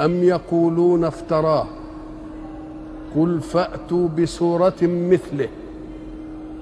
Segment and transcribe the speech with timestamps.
[0.00, 1.66] أم يقولون افتراه؟
[3.16, 5.48] قل فأتوا بسورة مثله.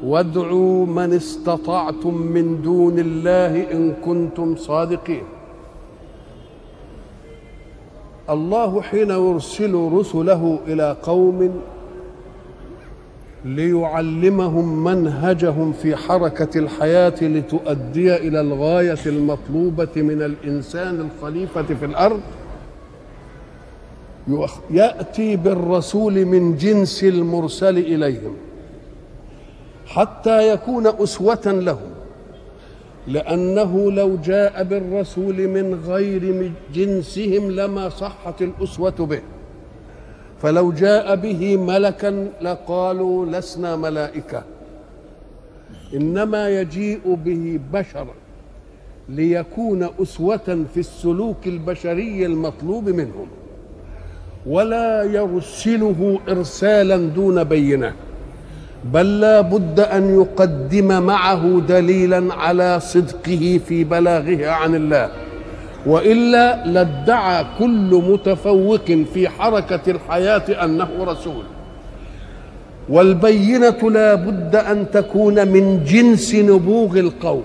[0.05, 5.23] وادعوا من استطعتم من دون الله إن كنتم صادقين.
[8.31, 11.61] الله حين يرسل رسله إلى قوم
[13.45, 22.21] ليعلمهم منهجهم في حركة الحياة لتؤدي إلى الغاية المطلوبة من الإنسان الخليفة في الأرض
[24.71, 28.37] يأتي بالرسول من جنس المرسل إليهم
[29.87, 31.91] حتى يكون أسوة لهم
[33.07, 39.21] لأنه لو جاء بالرسول من غير جنسهم لما صحت الأسوة به
[40.43, 44.43] فلو جاء به ملكا لقالوا لسنا ملائكة.
[45.95, 48.15] إنما يجيء به بشرا
[49.09, 53.27] ليكون أسوة في السلوك البشري المطلوب منهم.
[54.47, 57.93] ولا يرسله إرسالا دون بينة
[58.85, 65.11] بل لا بد أن يقدم معه دليلا على صدقه في بلاغه عن الله.
[65.87, 71.45] وإلا لادعى كل متفوق في حركة الحياة أنه رسول.
[72.89, 77.43] والبينة لا بد أن تكون من جنس نبوغ القوم.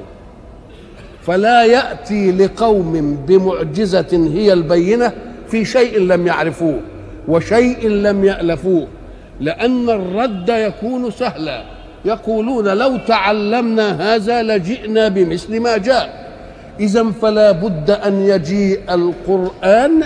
[1.21, 5.11] فلا يأتي لقوم بمعجزة هي البينة
[5.47, 6.79] في شيء لم يعرفوه
[7.27, 8.87] وشيء لم يألفوه
[9.39, 11.63] لأن الرد يكون سهلا.
[12.05, 16.25] يقولون لو تعلمنا هذا لجئنا بمثل ما جاء.
[16.79, 20.03] إذا فلا بد أن يجيء القرآن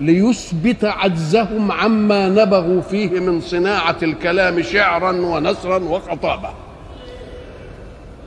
[0.00, 6.48] ليثبت عجزهم عما نبغوا فيه من صناعة الكلام شعرا ونثرا وخطابة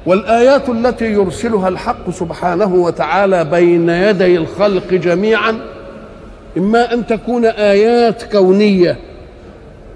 [0.05, 5.59] والآيات التي يرسلها الحق سبحانه وتعالى بين يدي الخلق جميعا
[6.59, 8.97] إما أن تكون آيات كونية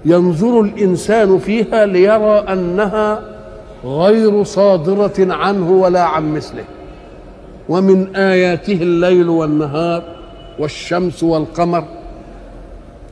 [0.04, 3.20] ينظر الإنسان فيها ليرى أنها
[3.84, 6.64] غير صادرة عنه ولا عن مثله
[7.68, 10.02] ومن آياته الليل والنهار
[10.58, 11.84] والشمس والقمر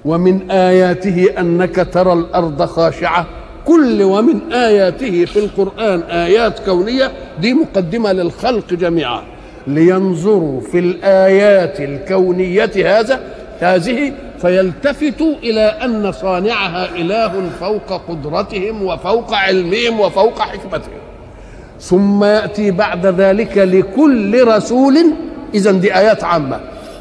[0.05, 3.27] ومن آياته أنك ترى الأرض خاشعة
[3.65, 7.11] كل ومن آياته في القرآن آيات كونية
[7.41, 9.23] دي مقدمة للخلق جميعا.
[9.67, 13.21] لينظروا في الآيات الكونية هذا
[13.63, 21.01] هذه فيلتفتوا إلى أن صانعها إله فوق قدرتهم وفوق علمهم وفوق حكمتهم.
[21.81, 24.97] ثم يأتي بعد ذلك لكل رسول
[25.55, 26.61] إذا دي آيات عامة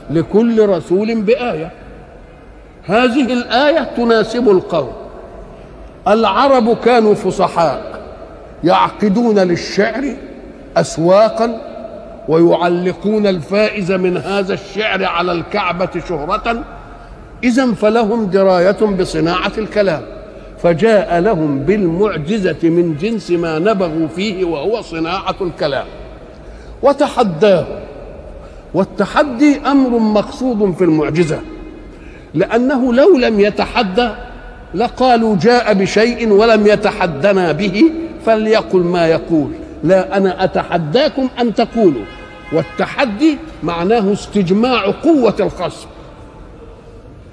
[0.09, 1.71] لكل رسول بآية.
[2.85, 4.91] هذه الآية تناسب القوم.
[6.07, 8.01] العرب كانوا فصحاء
[8.63, 10.15] يعقدون للشعر
[10.77, 11.70] أسواقا
[12.27, 16.63] ويعلقون الفائز من هذا الشعر على الكعبة شهرة
[17.43, 20.01] إذا فلهم دراية بصناعة الكلام
[20.63, 25.85] فجاء لهم بالمعجزة من جنس ما نبغوا فيه وهو صناعة الكلام.
[26.83, 27.65] وتحداه
[28.73, 31.39] والتحدي أمر مقصود في المعجزة
[32.33, 34.09] لأنه لو لم يتحدى
[34.75, 37.83] لقالوا جاء بشيء ولم يتحدنا به
[38.25, 39.51] فليقل ما يقول.
[39.83, 42.05] لا أنا أتحداكم أن تقولوا.
[42.53, 45.87] والتحدي معناه استجماع قوة الخصم.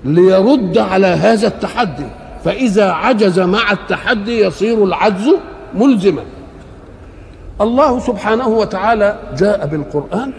[0.04, 2.06] ليرد على هذا التحدي.
[2.44, 5.30] فإذا عجز مع التحدي يصير العجز
[5.74, 6.22] ملزما.
[7.60, 10.32] الله سبحانه وتعالى جاء بالقرآن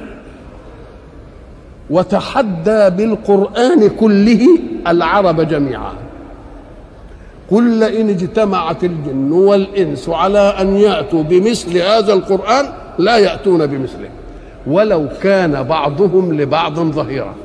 [1.90, 4.48] وتحدى بالقرآن كله
[4.88, 5.94] العرب جميعا.
[7.52, 12.66] قل لئن اجتمعت الجن والإنس على أن يأتوا بمثل هذا القرآن
[12.98, 14.10] لا يأتون بمثله.
[14.68, 17.36] ولو كان بعضهم لبعض ظهيرا.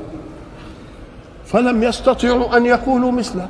[1.45, 3.47] فلم يستطيعوا أن يقولوا مثله.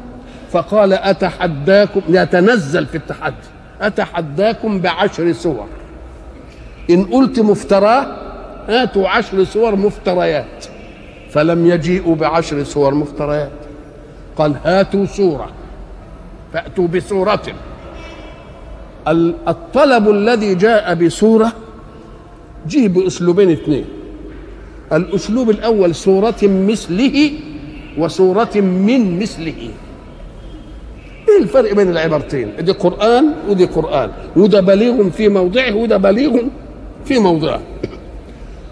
[0.52, 3.36] فقال أتحداكم يتنزل في التحدي.
[3.81, 5.66] أتحداكم بعشر سور.
[6.90, 8.06] إن قلت مفتراه
[8.69, 10.66] هاتوا عشر سور مفتريات.
[11.30, 13.52] فلم يجيئوا بعشر سور مفتريات.
[14.38, 15.50] قال هاتوا سورة.
[16.56, 17.48] فأتوا بسورة.
[19.48, 21.52] الطلب الذي جاء بسورة
[22.68, 23.86] جه بأسلوبين اثنين.
[24.94, 27.31] الأسلوب الأول سورة مثله
[27.98, 29.60] وسورة من مثله.
[31.28, 34.10] إيه الفرق بين العبارتين؟ دي قرآن ودي قرآن.
[34.36, 36.34] وده بليغ في موضعه وده بليغ
[37.06, 37.62] في موضعه.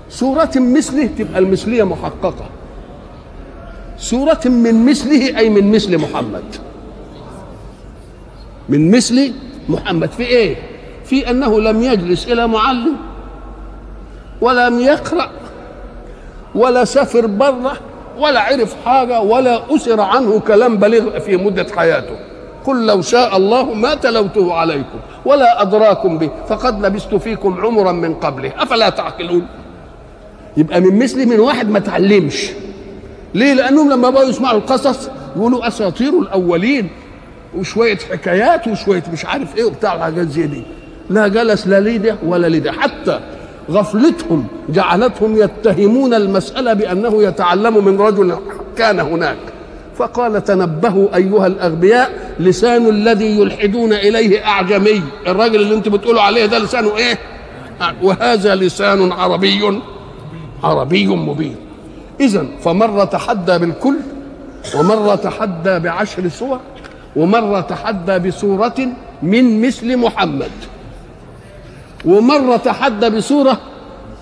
[0.10, 2.50] سورة مثله تبقى المثلية محققة.
[3.98, 6.44] سورة من مثله أي من مثل محمد.
[8.69, 9.33] من مثل
[9.69, 10.12] محمد.
[10.12, 10.56] في إيه؟
[11.06, 12.95] في أنه لم يجلس إلى معلم
[14.42, 15.30] ولم يقرأ
[16.56, 17.74] ولا سافر بره
[18.18, 22.15] ولا عرف حاجة ولا أسر عنه كلام بليغ في مدة حياته.
[22.65, 28.13] قل لو شاء الله ما تلوته عليكم ولا أدراكم به فقد لبست فيكم عمرا من
[28.13, 28.51] قبله.
[28.57, 29.48] أفلا تعقلون؟
[30.57, 32.50] يبقى من مثل من واحد ما تعلمش.
[33.33, 36.89] ليه؟ لأنهم لما بقوا يسمعوا القصص يقولوا أساطير الأولين.
[37.58, 40.64] وشوية حكايات وشوية مش عارف إيه وبتاع حاجات زي دي.
[41.10, 43.20] لا جلس لا لده ولا لده حتى
[43.72, 48.36] غفلتهم جعلتهم يتهمون المسألة بأنه يتعلم من رجل
[48.78, 49.38] كان هناك.
[49.98, 55.02] فقال تنبهوا أيها الأغبياء لسان الذي يلحدون إليه أعجمي.
[55.28, 57.20] الراجل اللي أنتم بتقولوا عليه ده لسانه إيه؟
[58.02, 59.82] وهذا لسان عربي
[60.64, 61.56] عربي مبين.
[62.20, 63.96] إذا فمرة تحدى بالكل
[64.76, 66.60] ومرة تحدى بعشر سور.
[67.15, 68.88] ومرة تحدى بسورة
[69.24, 70.51] من مثل محمد.
[72.06, 73.57] ومرة تحدى بسورة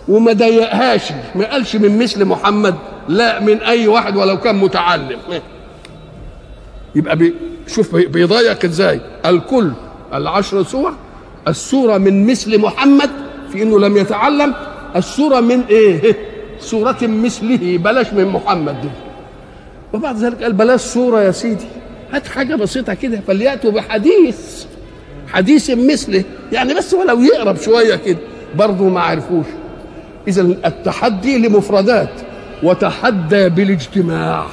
[0.07, 2.75] وما ضيقهاش ما قالش من مثل محمد
[3.07, 5.19] لا من أي واحد ولو كان متعلم.
[6.95, 7.35] يبقى بي
[7.67, 9.71] شوف بيضيق إزاي؟ الكل
[10.13, 10.93] العشر سور
[11.47, 13.09] السورة من مثل محمد
[13.51, 14.53] في إنه لم يتعلم
[14.95, 16.17] السورة من إيه؟
[16.59, 18.81] سورة مثله بلاش من محمد.
[18.81, 18.89] دي
[19.93, 21.65] وبعد ذلك قال بلاش سورة يا سيدي.
[22.13, 24.63] هات حاجة بسيطة كده فليأتوا بحديث
[25.28, 26.24] حديث مثله.
[26.52, 28.18] يعني بس ولو يقرب شوية كده
[28.56, 29.46] برضه ما عرفوش.
[30.28, 32.10] إذا التحدي لمفردات
[32.63, 34.46] وتحدى بالاجتماع.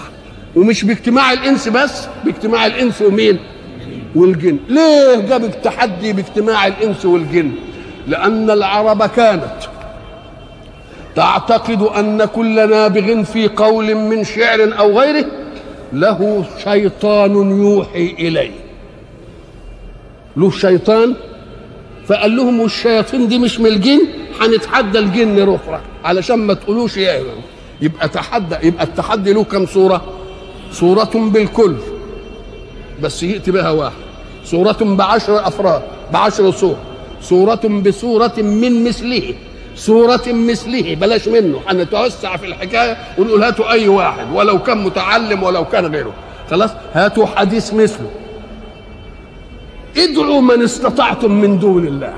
[0.57, 3.39] ومش باجتماع الإنس بس باجتماع الإنس ومين؟
[4.15, 4.59] والجن.
[4.69, 7.53] ليه جاب التحدي باجتماع الإنس والجن؟
[8.07, 9.57] لأن العرب كانت
[11.17, 15.27] تعتقد أن كل نابغ في قول من شعر أو غيره
[15.93, 18.51] له شيطان يوحي إليه.
[20.37, 21.15] له شيطان؟
[22.07, 24.01] فقال لهم والشياطين دي مش من الجن
[24.41, 27.23] هنتحدى الجن أخرى علشان ما تقولوش يا
[27.83, 30.05] يبقى تحدى يبقى التحدي له كم صورة؟
[30.73, 31.77] صورة بالكل.
[33.03, 33.97] بس يأتي بها واحد.
[34.45, 35.83] صورة بعشر أفراد
[36.13, 36.77] بعشر صور.
[37.23, 39.35] صورة بصورة من مثله.
[39.79, 41.61] صورة مثله بلاش منه.
[41.69, 46.13] هنتوسع في الحكاية ونقول هاتوا أي واحد ولو كان متعلم ولو كان غيره.
[46.51, 48.11] خلاص؟ هاتوا حديث مثله.
[49.97, 52.15] ادعوا من استطعتم من دون الله.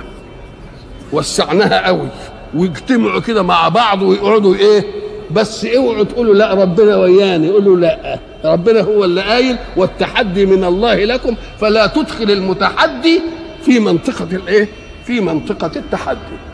[1.12, 2.08] وسعناها قوي.
[2.54, 4.84] ويجتمعوا كده مع بعض ويقعدوا إيه؟
[5.30, 11.04] بس اوعوا تقولوا لا ربنا وياني يقولوا لا ربنا هو اللي قايل والتحدي من الله
[11.04, 11.36] لكم.
[11.60, 13.20] فلا تدخل المتحدي
[13.64, 14.68] في منطقة الإيه؟
[15.06, 16.49] في منطقة التحدي.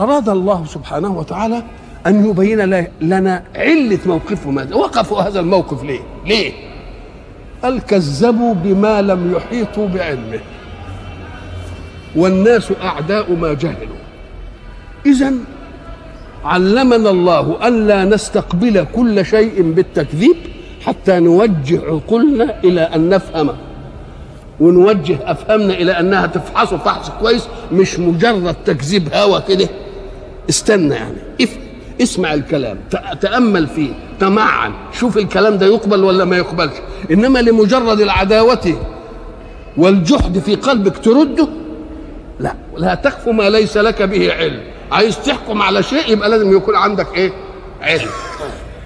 [0.00, 1.62] أراد الله سبحانه وتعالى
[2.06, 4.74] أن يبين لنا علة موقفه ماذا.
[4.74, 6.52] وقفوا هذا الموقف ليه؟ ليه؟
[7.62, 10.40] قال كذبوا بما لم يحيطوا بعلمه.
[12.16, 13.98] والناس أعداء ما جهلوا.
[15.06, 15.32] إذا
[16.44, 20.36] علمنا الله أن لا نستقبل كل شيء بالتكذيب
[20.86, 23.54] حتى نوجه عقولنا إلى أن نفهمه
[24.60, 29.68] ونوجه أفهامنا إلى أنها تفحصه فحص كويس مش مجرد تكذيب هوى كده.
[30.48, 31.48] استنى يعني.
[32.02, 32.78] اسمع الكلام.
[33.20, 33.90] تأمل فيه.
[34.20, 34.72] تمعن.
[34.92, 36.72] شوف الكلام ده يقبل ولا ما يقبلش.
[37.10, 38.76] إنما لمجرد العداوة
[39.76, 41.48] والجحد في قلبك ترده
[42.40, 42.54] لا.
[42.76, 44.60] لا تخف ما ليس لك به علم.
[44.92, 47.32] عايز تحكم على شيء يبقى لازم يكون عندك إيه؟
[47.82, 48.08] علم.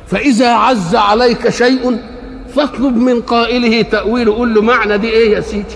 [0.07, 1.99] فإذا عز عليك شيء
[2.57, 5.75] فاطلب من قائله تأويله قول له معنى دي إيه يا سيدي؟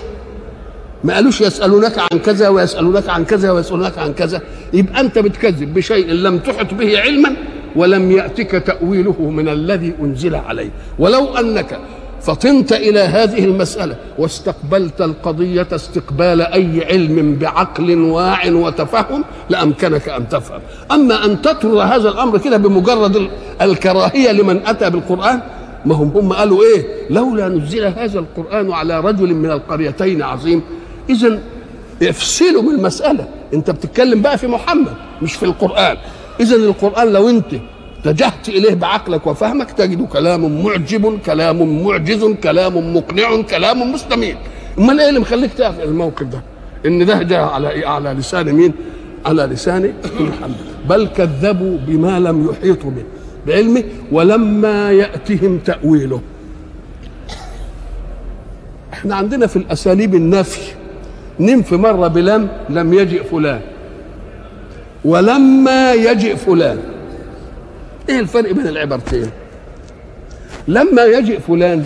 [1.03, 4.41] ما قالوش يسألونك عن كذا ويسألونك عن كذا ويسألونك عن كذا.
[4.73, 7.35] يبقى أنت بتكذب بشيء لم تحط به علما
[7.75, 10.69] ولم يأتك تأويله من الذي أنزل عليه.
[10.99, 11.79] ولو أنك
[12.21, 20.59] فطنت إلى هذه المسألة واستقبلت القضية استقبال أي علم بعقل واع وتفهم لأمكنك أن تفهم.
[20.91, 23.29] أما أن تطرد هذا الأمر كده بمجرد
[23.61, 25.39] الكراهية لمن أتى بالقرآن
[25.85, 30.61] ما هم هم قالوا إيه؟ لولا نزل هذا القرآن على رجل من القريتين عظيم
[31.09, 31.39] إذا
[32.03, 33.27] افصلوا من المسألة.
[33.53, 35.97] أنت بتتكلم بقى في محمد مش في القرآن.
[36.39, 37.55] إذا القرآن لو أنت
[38.05, 44.37] اتجهت إليه بعقلك وفهمك تجد كلام معجب كلام معجز كلام مقنع كلام مستميت.
[44.77, 46.41] أمال إيه اللي مخليك تعرف الموقف ده؟
[46.85, 48.73] إن ده جاء على إيه؟ على لسان مين؟
[49.25, 50.55] على لسان محمد.
[50.89, 53.03] بل كذبوا بما لم يحيطوا به
[53.47, 56.21] بعلمه ولما يأتهم تأويله.
[58.93, 60.71] إحنا عندنا في الأساليب النفي
[61.39, 63.61] ننفي مرة بلم لم يجئ فلان.
[65.05, 66.79] ولما يجئ فلان.
[68.09, 69.29] إيه الفرق بين العبارتين
[70.67, 71.83] لما يجئ فلان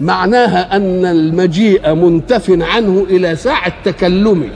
[0.00, 4.50] معناها أن المجيء منتف عنه إلى ساعة تكلمه.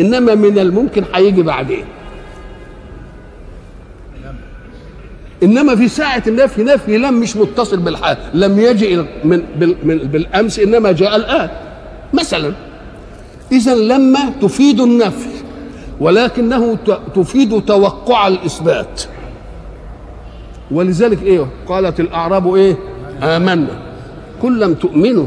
[0.00, 1.84] إنما من الممكن هيجي بعدين.
[5.42, 9.42] إنما في ساعة النفي نفي لم مش متصل بالحال لم يجئ من
[9.84, 11.48] بالأمس إنما جاء الآن.
[12.12, 12.52] مثلا
[13.52, 15.28] اذا لما تفيد النفي
[16.00, 16.78] ولكنه
[17.14, 19.02] تفيد توقع الإثبات.
[20.70, 22.76] ولذلك إيه؟ قالت الأعراب إيه؟
[23.22, 23.82] آمنا.
[24.42, 25.26] كل لم تؤمنوا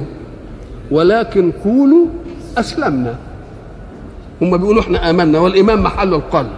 [0.92, 2.06] ولكن قولوا
[2.58, 3.16] أسلمنا.
[4.42, 6.58] هم بيقولوا إحنا آمنا والايمان محل القلب.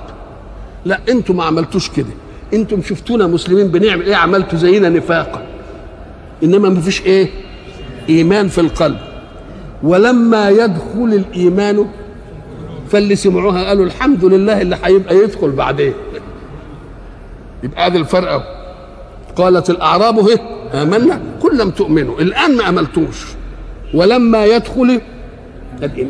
[0.86, 2.14] لا أنتم ما عملتوش كده.
[2.54, 5.42] أنتم شفتونا مسلمين بنعمل إيه؟ عملتوا زينا نفاقا.
[6.44, 7.30] انما ما فيش إيه؟
[8.10, 8.98] ايمان في القلب.
[9.84, 11.86] ولما يدخل الايمان
[12.90, 15.94] فاللي سمعوها قالوا الحمد لله اللي هيبقى يدخل بعدين.
[17.64, 18.44] يبقى هذا الفرق
[19.36, 20.38] قالت الأعراب هي
[20.82, 22.20] آمنا؟ كل لم تؤمنوا.
[22.20, 23.26] الآن ما املتوش
[23.94, 25.02] ولما يدخل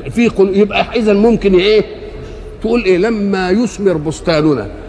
[0.10, 1.86] في يبقى اذا ممكن إيه؟
[2.62, 4.81] تقول إيه؟ لما يثمر بستاننا.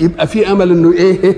[0.00, 1.36] يبقى في أمل إنه إيه؟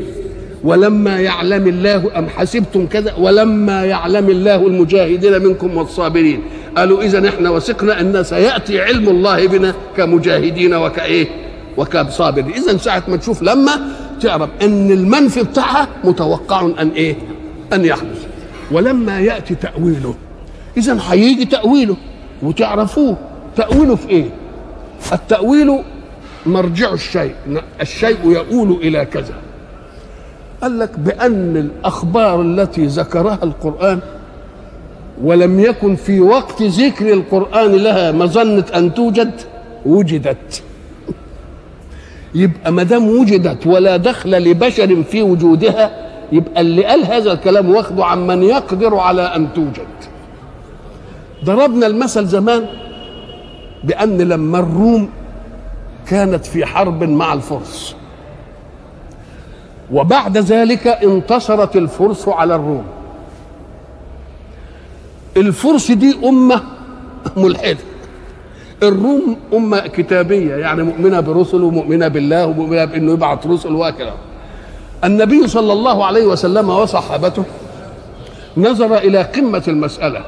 [0.64, 6.42] ولما يعلم الله أم حسبتم كذا ولما يعلم الله المجاهدين منكم والصابرين.
[6.76, 11.26] قالوا اذا إحنا وثقنا أن سيأتي علم الله بنا كمجاهدين وكإيه؟
[11.76, 12.52] وكصابرين.
[12.52, 13.72] اذا ساعة ما تشوف لما
[14.20, 17.16] تعرف إن المنفي بتاعها متوقع أن إيه؟
[17.72, 18.26] أن يحدث.
[18.72, 20.14] ولما يأتي تأويله
[20.76, 21.96] اذا هيجي تأويله
[22.42, 23.16] وتعرفوه.
[23.56, 24.24] تأويله في إيه؟
[25.12, 25.78] التأويل
[26.47, 27.35] مرجع الشيء.
[27.80, 29.35] الشيء يؤول إلى كذا.
[30.62, 34.00] قال لك بأن الأخبار التي ذكرها القرآن
[35.23, 39.30] ولم يكن في وقت ذكر القرآن لها مظنه أن توجد
[39.87, 40.62] وجدت.
[42.35, 45.90] يبقى ما دام وجدت ولا دخل لبشر في وجودها
[46.33, 49.88] يبقى اللي قال هذا الكلام واخده عمن يقدر على أن توجد.
[51.45, 52.66] ضربنا المثل زمان
[53.85, 55.09] بأن لما الروم
[56.10, 57.96] كانت في حرب مع الفرس.
[59.92, 62.84] وبعد ذلك انتصرت الفرس على الروم.
[65.36, 66.62] الفرس دي أمة
[67.36, 67.78] ملحدة.
[68.82, 74.14] الروم أمة كتابية يعني مؤمنة برسل ومؤمنة بالله ومؤمنة بأنه يبعث رسل وهكذا.
[75.04, 77.44] النبي صلى الله عليه وسلم وصحابته
[78.56, 80.24] نظر إلى قمة المسألة.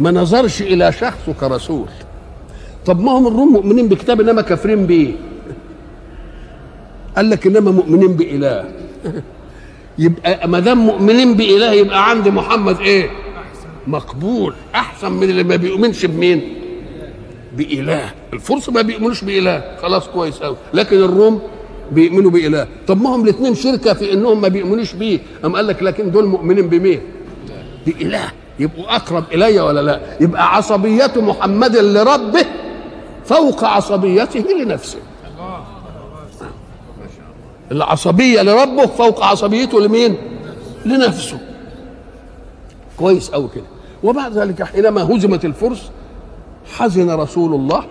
[0.00, 1.86] ما نظرش إلى شخصه كرسول
[2.86, 5.12] طب ما هم الروم مؤمنين بكتاب إنما كافرين بيه
[7.16, 8.64] قال لك إنما مؤمنين بإله.
[9.98, 13.10] يبقى ما دام مؤمنين بإله يبقى عند محمد إيه؟
[13.86, 16.54] مقبول أحسن من اللي ما بيؤمنش بمين؟
[17.56, 18.10] بإله.
[18.32, 19.76] الفرس ما بيؤمنوش بإله.
[19.82, 21.40] خلاص كويس قوي لكن الروم
[21.92, 22.66] بيؤمنوا بإله.
[22.86, 25.18] طب ما هم الاثنين شركة في إنهم ما بيؤمنوش بيه.
[25.44, 27.00] أم قال لك لكن دول مؤمنين بمين؟
[27.86, 28.32] بإله.
[28.58, 32.44] يبقوا أقرب إلي ولا لا؟ يبقى عصبية محمد لربه
[33.26, 34.98] فوق عصبيته لنفسه.
[37.72, 40.16] العصبية لربه فوق عصبيته لمين؟
[40.84, 41.38] لنفسه.
[42.98, 43.64] كويس أوي كده.
[44.02, 45.90] وبعد ذلك حينما هزمت الفرس
[46.76, 47.84] حزن رسول الله.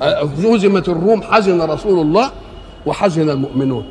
[0.00, 2.30] هزمت الروم حزن رسول الله
[2.86, 3.84] وحزن المؤمنون.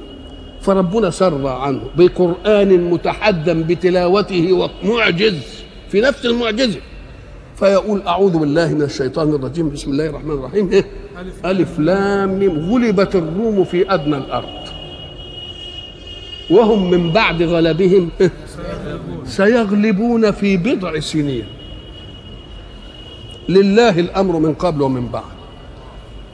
[0.61, 5.37] فربنا سر عنه بقرآن متحدى بتلاوته ومعجز
[5.89, 6.79] في نفس المعجزة.
[7.55, 10.69] فيقول أعوذ بالله من الشيطان الرجيم بسم الله الرحمن الرحيم.
[10.71, 10.85] إيه؟
[11.45, 12.39] ألف لام.
[12.39, 12.71] ميم.
[12.71, 14.65] غلبت الروم في أدنى الأرض.
[16.51, 18.09] وهم من بعد غلبهم
[19.25, 21.43] سيغلبون في بضع سنين.
[23.49, 25.35] لله الأمر من قبل ومن بعد.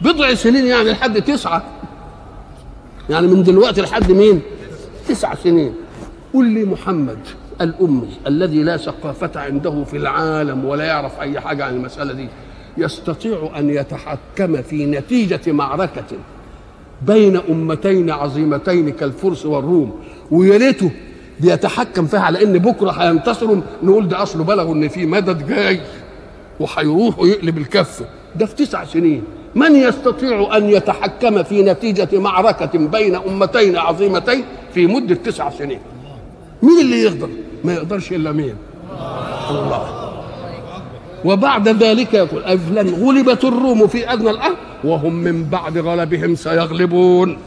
[0.01, 1.63] بضع سنين يعني لحد تسعة.
[3.09, 4.41] يعني من دلوقتي لحد مين؟
[5.07, 5.73] تسع سنين.
[6.33, 7.19] قل لي محمد.
[7.61, 12.27] الامي الذي لا ثقافة عنده في العالم ولا يعرف أي حاجة عن المسألة دي
[12.77, 16.03] يستطيع أن يتحكم في نتيجة معركة
[17.01, 19.99] بين أمتين عظيمتين كالفرس والروم
[20.31, 20.91] ويا ريته
[21.39, 23.61] بيتحكم فيها على إن بكرة هينتصروا.
[23.83, 25.79] نقول ده أصله بلغوا إن في مدد جاي
[26.59, 29.23] وهيروح ويقلب الكفة ده في تسع سنين.
[29.55, 35.79] من يستطيع أن يتحكم في نتيجة معركة بين أمتين عظيمتين في مدة تسع سنين؟
[36.63, 37.29] مين اللي يقدر؟
[37.63, 38.55] ما يقدرش إلا مين؟
[39.49, 40.11] الله.
[41.25, 47.37] وبعد ذلك يقول أفلن غلبت الروم في أدنى الأرض وهم من بعد غلبهم سيغلبون.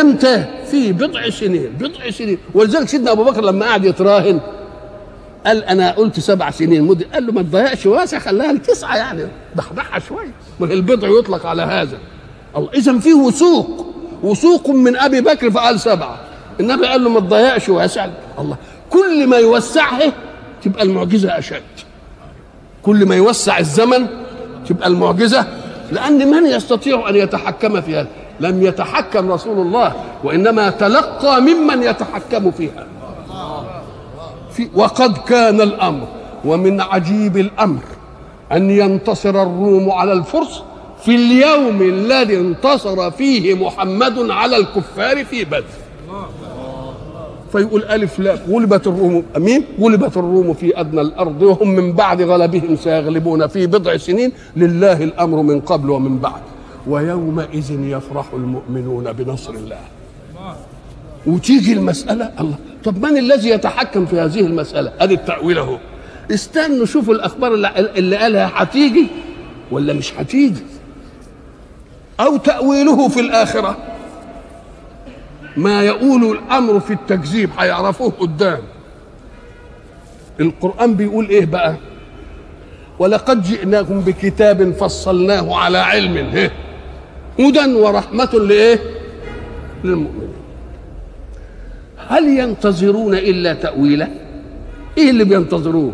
[0.00, 2.38] إمتى؟ في بضع سنين بضع سنين.
[2.54, 4.40] ولذلك سيدنا أبو بكر لما قعد يتراهن
[5.46, 9.22] قال أنا قلت سبع سنين مد قال له ما تضيعش واسع خليها لتسعة يعني.
[9.56, 10.32] ضحضحها شوية.
[10.60, 11.98] ما البضع يطلق على هذا.
[12.56, 13.86] الله اذا في وثوق.
[14.22, 16.18] وثوق من أبي بكر فقال سبعة.
[16.60, 18.08] النبي قال له ما تضيعش واسع.
[18.38, 18.56] الله.
[18.90, 20.12] كل ما يوسعه
[20.62, 21.62] تبقى المعجزة أشد.
[22.82, 24.06] كل ما يوسع الزمن
[24.68, 25.46] تبقى المعجزة
[25.92, 28.08] لأن من يستطيع أن يتحكم في هذا؟
[28.40, 29.92] لم يتحكم رسول الله
[30.24, 32.86] وإنما تلقى ممن يتحكم فيها.
[34.52, 36.08] في وقد كان الأمر
[36.44, 37.82] ومن عجيب الأمر
[38.52, 40.62] أن ينتصر الروم على الفرس
[41.04, 45.64] في اليوم الذي انتصر فيه محمد على الكفار في بدر.
[47.52, 52.76] فيقول ألف لا غلبت الروم مين؟ غلبت الروم في أدنى الأرض وهم من بعد غلبهم
[52.76, 54.32] سيغلبون في بضع سنين.
[54.56, 56.42] لله الأمر من قبل ومن بعد.
[56.86, 59.78] ويومئذ يفرح المؤمنون بنصر الله.
[61.26, 62.56] وتيجي المسألة الله.
[62.84, 65.78] طب من الذي يتحكم في هذه المسألة؟ أدي التأويل أهو.
[66.30, 69.06] استنوا شوفوا الأخبار اللي, اللي قالها هتيجي
[69.70, 70.62] ولا مش هتيجي
[72.20, 73.76] أو تأويله في الآخرة.
[75.56, 78.58] ما يقول الأمر في التكذيب هيعرفوه قدام.
[80.40, 81.76] القرآن بيقول إيه بقى؟
[82.98, 86.48] ولقد جئناكم بكتاب فصلناه على علم
[87.40, 88.78] هدى ورحمة لإيه؟
[89.84, 90.28] للمؤمنين.
[92.08, 94.08] هل ينتظرون إلا تأويله
[94.98, 95.92] إيه اللي بينتظروه؟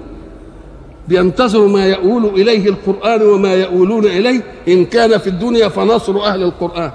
[1.09, 6.91] بينتظروا ما يؤول إليه القرآن وما يؤولون إليه إن كان في الدنيا فنصر أهل القرآن.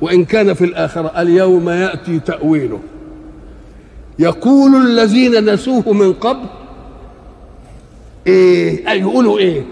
[0.00, 2.78] وإن كان في الآخرة اليوم يأتي تأويله.
[4.18, 6.46] يقول الذين نسوه من قبل
[8.26, 9.64] إيه؟ أي يقولوا إيه؟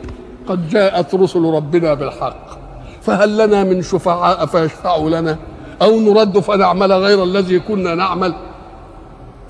[0.49, 2.59] قد جاءت رسل ربنا بالحق
[3.02, 5.37] فهل لنا من شفعاء فيشفعوا لنا؟
[5.83, 8.35] أو نرد فنعمل غير الذي كنا نعمل؟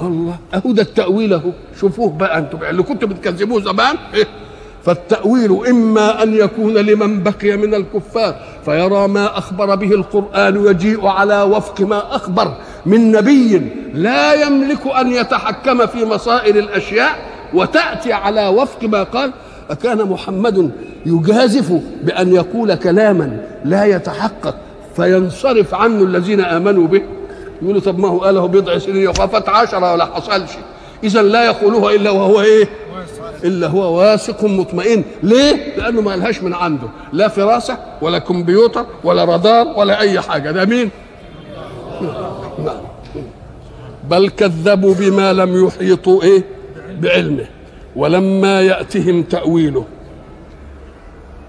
[0.01, 1.51] الله أهو ده التأويل أهو.
[1.81, 4.27] شوفوه بقى أنتم اللي كنتوا بتكذبوه زمان إيه؟
[4.85, 11.43] فالتأويل إما أن يكون لمن بقي من الكفار فيرى ما أخبر به القرآن يجيء على
[11.43, 12.55] وفق ما أخبر
[12.87, 13.63] من نبي
[13.95, 17.17] لا يملك أن يتحكم في مصائر الأشياء
[17.55, 19.33] وتأتي على وفق ما قال.
[19.71, 20.71] أكان محمد
[21.07, 24.55] يجازف بأن يقول كلاما لا يتحقق
[24.97, 27.03] فينصرف عنه الذين آمنوا به.
[27.63, 30.51] يقولوا طب ما هو قاله بضع سنين وخافت عشرة ولا حصلش؟
[31.05, 32.69] إذا لا يقولها إلا وهو إيه؟
[33.45, 35.05] إلا هو واثق مطمئن.
[35.23, 36.89] ليه؟ لأنه ما لهاش من عنده.
[37.13, 40.51] لا فراسة ولا كمبيوتر ولا رادار ولا أي حاجة.
[40.51, 40.91] ده مين؟
[44.11, 46.45] بل كذبوا بما لم يحيطوا إيه؟
[47.01, 47.47] بعلمه.
[47.97, 49.85] ولما يأتهم تأويله.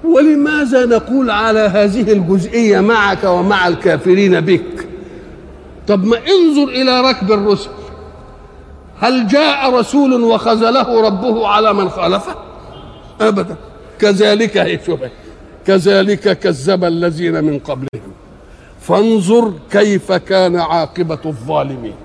[0.04, 4.88] ولماذا نقول على هذه الجزئية معك ومع الكافرين بك؟
[5.88, 7.70] طب ما انظر إلى ركب الرسل.
[9.00, 12.36] هل جاء رسول وخذله ربه على من خالفه؟
[13.22, 13.56] أبدا.
[14.00, 14.58] كذلك
[15.68, 18.12] كذلك كذب الذين من قبلهم.
[18.82, 21.96] فانظر كيف كان عاقبة الظالمين.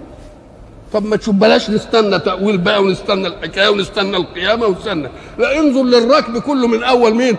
[0.93, 5.09] طب ما تشوف بلاش نستنى تأويل بقى ونستنى الحكاية ونستنى القيامة ونستنى.
[5.39, 7.37] لا انظر للركب كله من أول مين؟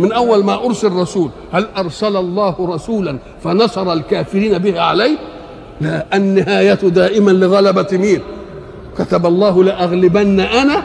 [0.00, 5.16] من أول ما أرسل رسول هل أرسل الله رسولا فنصر الكافرين به عليه؟
[5.80, 8.20] لا النهاية دائما لغلبة مين؟
[8.98, 10.82] كتب الله لأغلبن أنا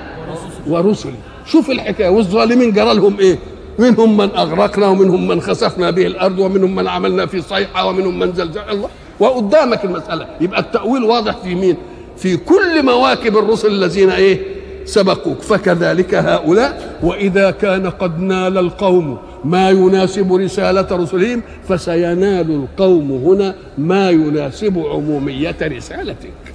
[0.68, 1.14] ورسلي.
[1.46, 3.38] شوف الحكاية والظالمين جرى لهم إيه؟
[3.80, 8.34] منهم من أغرقنا ومنهم من خسفنا به الأرض ومنهم من عملنا في صيحة ومنهم من
[8.34, 8.90] زلزال الله.
[9.20, 10.28] وقدامك المسألة.
[10.42, 11.76] يبقى التأويل واضح في مين؟
[12.18, 14.40] في كل مواكب الرسل الذين إيه؟
[14.86, 15.42] سبقوك.
[15.42, 16.98] فكذلك هؤلاء.
[17.04, 25.56] وإذا كان قد نال القوم ما يناسب رسالة رسلهم فسينال القوم هنا ما يناسب عمومية
[25.62, 26.51] رسالتك.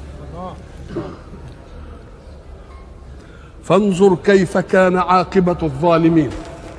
[3.66, 6.30] فانظر كيف كان عاقبة الظالمين.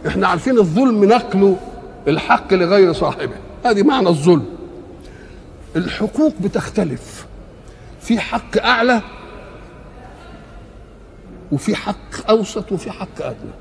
[0.07, 1.55] إحنا عارفين الظلم نقل
[2.07, 3.35] الحق لغير صاحبه.
[3.65, 4.45] هذه معنى الظلم.
[5.75, 7.25] الحقوق بتختلف.
[8.01, 9.01] في حق أعلى
[11.51, 13.51] وفي حق أوسط وفي حق أدنى.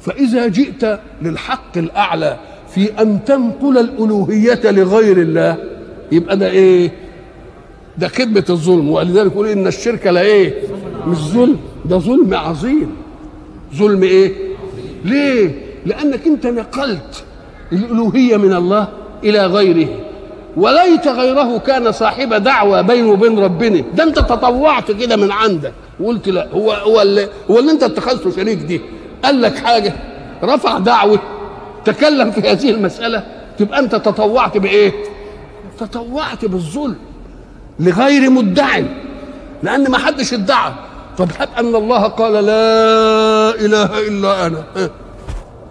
[0.00, 2.36] فإذا جئت للحق الأعلى
[2.74, 5.56] في أن تنقل الألوهية لغير الله
[6.12, 6.92] يبقى ده إيه؟
[7.98, 8.88] ده خدمة الظلم.
[8.88, 10.54] ولذلك يقول إن الشرك لا إيه
[11.06, 12.96] مش ظلم ده ظلم عظيم.
[13.74, 14.32] ظلم إيه؟
[15.04, 17.24] ليه؟ لأنك أنت نقلت
[17.72, 18.88] الألوهية من الله
[19.24, 19.88] إلى غيره.
[20.56, 23.84] وليت غيره كان صاحب دعوة بينه وبين ربنا.
[23.94, 25.72] ده أنت تطوعت كده من عندك.
[26.00, 28.80] وقلت لا هو هو اللي هو اللي أنت اتخذته شريك دي.
[29.24, 29.92] قال لك حاجة؟
[30.44, 31.18] رفع دعوة.
[31.84, 33.24] تكلم في هذه المسألة.
[33.58, 34.92] تبقى أنت تطوعت بإيه؟
[35.78, 36.96] تطوعت بالظلم
[37.80, 38.84] لغير مدعي.
[39.62, 40.72] لأن ما حدش ادعى.
[41.18, 44.64] طب هب ان الله قال لا اله الا أنا.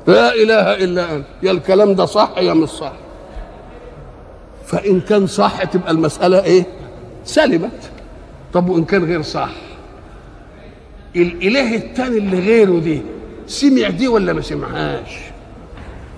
[0.07, 1.23] لا اله الا أنا.
[1.43, 2.91] يا الكلام ده صح يا مش صح؟
[4.65, 6.65] فإن كان صح تبقى المسألة إيه؟
[7.25, 7.91] سلمت.
[8.53, 9.49] طب وإن كان غير صح؟
[11.15, 13.01] الإله التاني اللي غيره دي
[13.47, 15.17] سمع دي ولا ما سمعهاش؟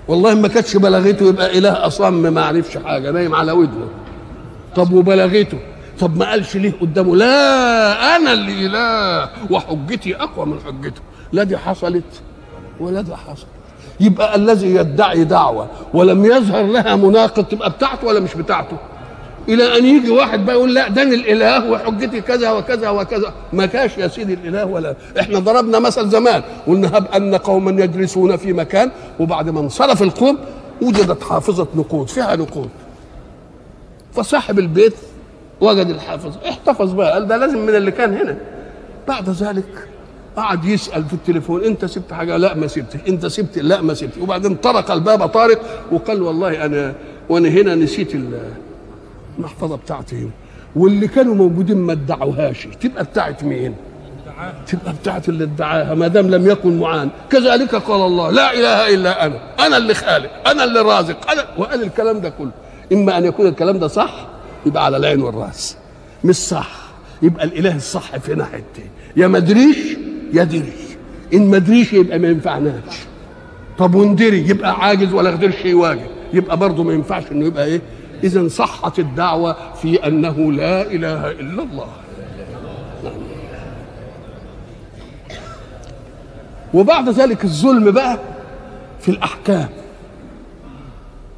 [0.08, 3.88] والله ما كانتش بلغته يبقى إله أصم ما عرفش حاجة نايم على ودنه.
[4.76, 5.58] طب وبلغته؟
[6.00, 11.00] طب ما قالش ليه قدامه؟ لا أنا اللي اله وحجتي أقوى من حجته.
[11.32, 12.22] لا دي حصلت
[12.80, 13.46] ولا دي حصلت.
[14.00, 18.76] يبقى الذي يدعي دعوة ولم يظهر لها مناقض تبقى بتاعته ولا مش بتاعته؟
[19.48, 23.32] إلى أن يجي واحد بقى يقول لا ده أنا الإله وحجتي كذا وكذا وكذا.
[23.52, 24.94] ما كاش يا سيدي الإله ولا.
[25.20, 26.42] إحنا ضربنا مثل زمان.
[26.66, 30.38] قلنا هب أن قوما يجلسون في مكان وبعد ما انصرف القوم
[30.82, 32.68] وجدت حافظة نقود فيها نقود.
[34.12, 34.94] فصاحب البيت
[35.60, 36.32] وجد الحافظ.
[36.48, 38.36] احتفظ بقى قال ده لازم من اللي كان هنا.
[39.08, 39.88] بعد ذلك
[40.36, 42.96] قعد يسأل في التليفون أنت سبت حاجة؟ لا ما سبتش.
[43.08, 45.60] أنت سبت؟ لا ما سبت وبعدين طرق الباب طارق
[45.92, 46.94] وقال والله أنا
[47.28, 48.12] وأنا هنا نسيت
[49.38, 50.30] المحفظة بتاعتي.
[50.76, 52.68] واللي كانوا موجودين ما ادعوهاش.
[52.80, 53.74] تبقى بتاعت مين؟
[54.66, 57.08] تبقى بتاعت اللي ادعاها ما دام لم يكن معان.
[57.30, 59.40] كذلك قال الله لا إله إلا أنا.
[59.66, 60.48] أنا اللي خالق.
[60.48, 61.30] أنا اللي رازق.
[61.30, 62.50] أنا وقال الكلام ده كله.
[62.92, 64.26] إما أن يكون الكلام ده صح
[64.66, 65.76] يبقى على العين والرأس.
[66.24, 66.70] مش صح.
[67.22, 69.76] يبقى الإله الصح في ناحيتين يا مدريش
[70.32, 70.72] يا دري
[71.34, 72.82] إن مدريش يبقى ما ينفعناش.
[73.78, 77.80] طب وندري؟ يبقى عاجز ولا قدرش يواجه يبقى برضه ما ينفعش إنه يبقى إيه؟
[78.24, 81.86] اذا صحت الدعوة في أنه لا إله إلا الله.
[86.74, 88.18] وبعد ذلك الظلم بقى
[89.00, 89.68] في الأحكام.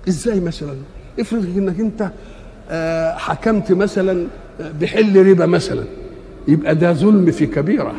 [0.08, 0.76] إزاي مثلا؟
[1.20, 2.10] افرض إنك أنت
[3.16, 4.26] حكمت مثلا
[4.80, 5.84] بحل ربا مثلا.
[6.48, 7.94] يبقى ده ظلم في كبيرة.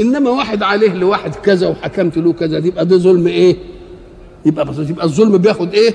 [0.00, 3.56] إنما واحد عليه لواحد كذا وحكمت له كذا دي يبقى ده ظلم إيه؟
[4.46, 5.94] يبقى بس يبقى الظلم بياخد إيه؟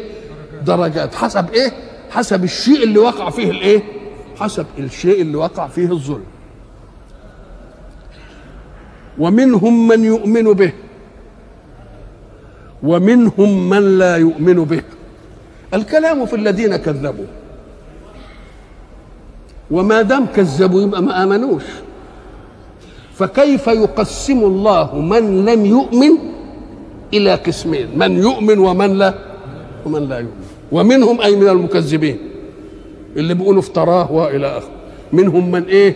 [0.65, 1.15] درجات.
[1.15, 1.72] حسب إيه؟
[2.10, 3.84] حسب الشيء اللي وقع فيه الإيه؟
[4.39, 6.24] حسب الشيء اللي وقع فيه الظلم.
[9.20, 10.72] ومنهم من يؤمن به.
[12.84, 14.82] ومنهم من لا يؤمن به.
[15.74, 17.26] الكلام في الذين كذبوا.
[19.72, 21.64] وما دام كذبوا يبقى ما آمنوش.
[23.14, 26.12] فكيف يقسم الله من لم يؤمن
[27.14, 29.14] إلى قسمين؟ من يؤمن ومن لا
[29.86, 30.46] ومن لا يؤمن.
[30.72, 32.18] ومنهم أي من المكذبين؟
[33.16, 34.72] اللي بيقولوا افتراه وإلى اخره
[35.14, 35.96] منهم من إيه؟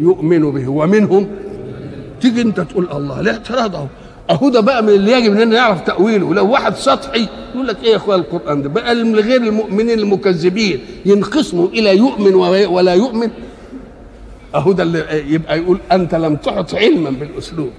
[0.00, 0.68] يؤمن به.
[0.68, 1.26] ومنهم
[2.20, 3.86] تيجي أنت تقول الله الاعتراض اهو
[4.30, 6.34] أهو ده بقى من اللي يجب إننا نعرف تأويله.
[6.34, 10.80] لو واحد سطحي يقول لك إيه يا أخويا القرآن ده؟ بقى من غير المؤمنين المكذبين
[11.06, 12.34] ينقسموا إلى يؤمن
[12.66, 13.30] ولا يؤمن؟
[14.54, 17.70] أهو ده اللي يبقى يقول أنت لم تحط علما بالأسلوب.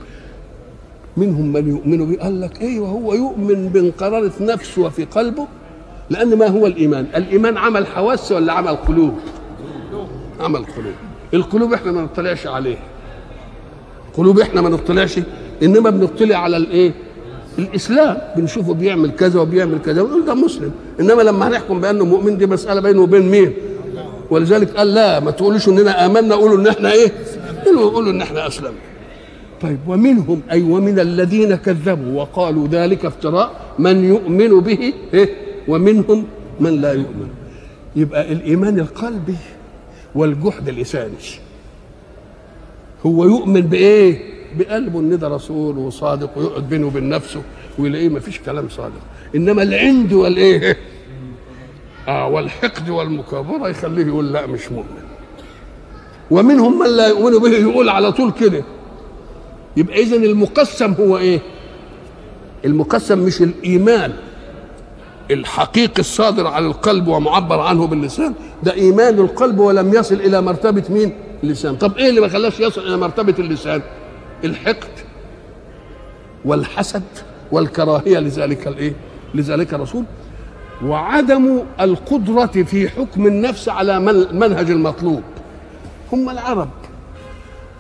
[1.18, 5.48] منهم من يؤمن به قال لك إيه وهو يؤمن بانقرارة نفسه وفي قلبه؟
[6.10, 9.14] لأن ما هو الإيمان؟ الإيمان عمل حواس ولا عمل قلوب؟
[10.40, 10.94] عمل قلوب.
[11.34, 12.78] القلوب إحنا ما نطلعش عليه.
[14.18, 15.20] قلوب إحنا ما نطلعش
[15.64, 16.92] إنما بنطلع على الإيه؟
[17.60, 18.18] الإسلام.
[18.38, 20.02] بنشوفه بيعمل كذا وبيعمل كذا.
[20.02, 20.72] ونقول ده مسلم.
[21.00, 23.54] إنما لما هنحكم بأنه مؤمن دي مسألة بينه وبين مين؟
[24.30, 27.12] ولذلك قال لا ما تقولوش إننا آمنا قولوا إن إحنا إيه؟
[27.66, 28.74] قولوا إن إحنا أسلمنا.
[29.62, 35.30] طيب ومنهم أي ومن الذين كذبوا وقالوا ذلك افتراء من يؤمن به إيه؟
[35.68, 36.26] ومنهم
[36.60, 37.28] من لا يؤمن.
[37.96, 39.36] يبقى الإيمان القلبي
[40.16, 41.14] والجحد اللساني
[43.06, 47.42] هو يؤمن بإيه؟ بقلبه ان ده رسول وصادق ويقعد بينه وبين نفسه
[47.80, 49.02] ويلاقيه ما فيش كلام صادق.
[49.36, 50.78] إنما العند والإيه؟
[52.08, 55.02] آه والحقد والمكابرة يخليه يقول لا مش مؤمن.
[56.32, 58.64] ومنهم من لا يؤمن به يقول على طول كده.
[59.78, 61.40] يبقى اذا المقسم هو إيه؟
[62.66, 64.14] المقسم مش الإيمان.
[65.32, 68.34] الحقيقي الصادر على القلب ومعبر عنه باللسان
[68.64, 71.76] ده إيمان القلب ولم يصل إلى مرتبة مين؟ اللسان.
[71.76, 73.82] طب إيه اللي ما خلاش يصل إلى مرتبة اللسان؟
[74.44, 74.90] الحقد
[76.46, 77.04] والحسد
[77.52, 78.94] والكراهية لذلك الإيه؟
[79.36, 80.04] لذلك الرسول.
[80.86, 84.00] وعدم القدرة في حكم النفس على
[84.34, 85.22] منهج المطلوب.
[86.14, 86.70] هم العرب.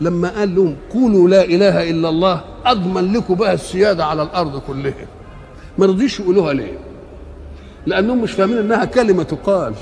[0.02, 5.06] لما قال لهم قولوا لا إله إلا الله أضمن لكم بقى السيادة على الأرض كلها.
[5.78, 6.78] ما رضيش يقولوها ليه؟
[7.86, 9.74] لأنهم مش فاهمين إنها كلمة تقال.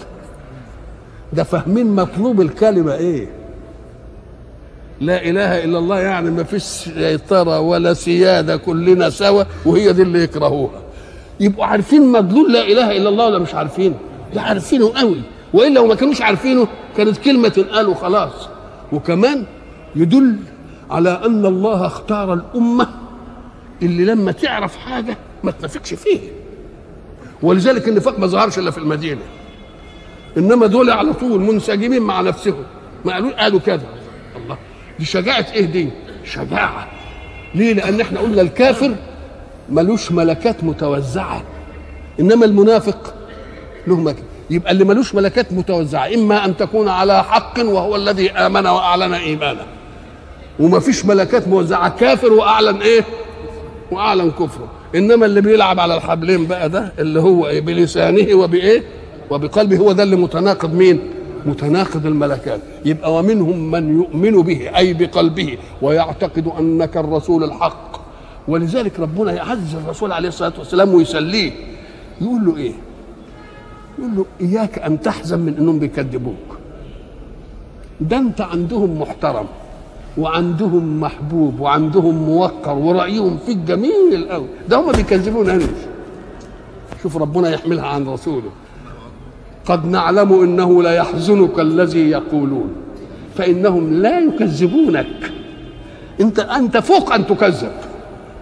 [1.33, 3.27] ده فاهمين مطلوب الكلمة إيه؟
[5.01, 10.23] لا إله إلا الله يعني ما فيش سيطرة ولا سيادة كلنا سوا وهي دي اللي
[10.23, 10.81] يكرهوها.
[11.39, 13.95] يبقوا عارفين مدلول لا إله إلا الله ولا مش عارفين
[14.35, 15.21] ده عارفينه قوي.
[15.53, 18.49] وإلا لو ما كانوش عارفينه كانت كلمة تنقال وخلاص.
[18.91, 19.45] وكمان
[19.95, 20.35] يدل
[20.91, 22.88] على أن الله اختار الأمة
[23.81, 26.19] اللي لما تعرف حاجة ما تنافقش فيه
[27.41, 29.21] ولذلك النفاق ما ظهرش إلا في المدينة.
[30.38, 32.63] إنما دول على طول منسجمين مع نفسهم.
[33.05, 33.85] ما قالوا قالوا كذا
[34.99, 35.89] دي شجاعة إيه دي؟
[36.25, 36.88] شجاعة.
[37.55, 38.95] ليه؟ لأن إحنا قلنا الكافر
[39.69, 41.43] ملوش ملكات متوزعة.
[42.19, 43.13] إنما المنافق
[43.88, 48.67] له ملكات يبقى اللي ملوش ملكات متوزعة إما أن تكون على حق وهو الذي آمن
[48.67, 49.65] وأعلن إيمانه.
[50.59, 51.89] وما فيش ملكات موزعة.
[51.89, 53.01] كافر وأعلن إيه؟
[53.91, 54.67] وأعلن كفره.
[54.95, 58.83] إنما اللي بيلعب على الحبلين بقى ده اللي هو إيه بلسانه وبإيه؟
[59.29, 60.99] وبقلبه هو ده اللي متناقض مين؟
[61.45, 62.62] متناقض الملكات.
[62.86, 67.99] يبقى ومنهم من يؤمن به أي بقلبه ويعتقد أنك الرسول الحق.
[68.47, 71.52] ولذلك ربنا يعزز الرسول عليه الصلاة والسلام ويسليه.
[72.21, 72.73] يقول له إيه؟
[73.99, 76.58] يقول له إياك أن تحزن من إنهم بيكذبوك.
[78.02, 79.45] ده أنت عندهم محترم
[80.17, 85.65] وعندهم محبوب وعندهم موقر ورأيهم فيك جميل قوي ده هم بيكذبون أنا
[87.04, 88.49] شوف ربنا يحملها عن رسوله.
[89.65, 92.76] قد نعلم إنه لا يحزنك الذي يقولون
[93.38, 95.32] فإنهم لا يكذبونك.
[96.22, 97.72] أنت أنت فوق أن تكذب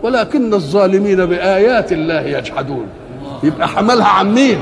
[0.03, 2.85] ولكن الظالمين بآيات الله يجحدون.
[3.43, 4.59] يبقى حملها عن مين؟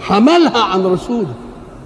[0.00, 1.34] حملها عن رسوله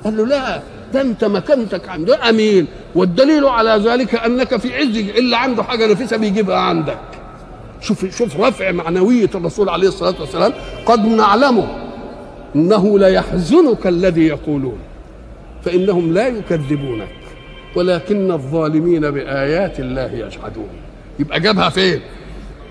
[0.05, 0.61] قال له لا
[0.95, 6.17] ده أنت مكانتك عنده أمين والدليل على ذلك أنك في عز اللي عنده حاجة نفيسة
[6.17, 6.99] بيجيبها عندك.
[7.81, 10.53] شوف شوف رفع معنوية الرسول عليه الصلاة والسلام
[10.87, 11.69] قد نعلمه.
[12.57, 14.79] إنه لا يحزنك الذي يقولون
[15.65, 17.09] فإنهم لا يكذبونك
[17.77, 20.69] ولكن الظالمين بآيات الله يجحدون.
[21.19, 22.01] يبقى جابها فين؟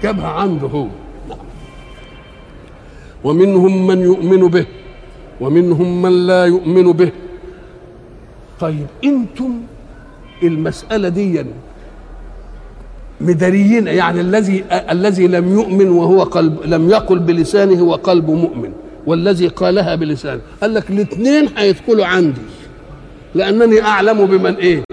[0.04, 0.68] جابها عنده.
[0.68, 0.88] هو
[3.24, 4.66] ومنهم من يؤمن به
[5.42, 7.12] ومنهم من لا يؤمن به.
[8.60, 9.62] طيب أنتم
[10.44, 11.46] المسألة دي
[13.22, 18.72] مداريين يعني الذي الذي لم يؤمن وهو قلب لم يقل بلسانه وقلبه مؤمن.
[19.08, 22.42] والذي قالها بلسانه قال لك الاثنين هيدخلوا عندي.
[23.36, 24.84] لأنني أعلم بمن إيه.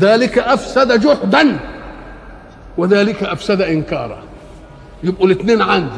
[0.00, 1.58] ذلك أفسد جحدا.
[2.78, 4.22] وذلك أفسد إنكارا.
[5.02, 5.96] يبقوا الاثنين عندي.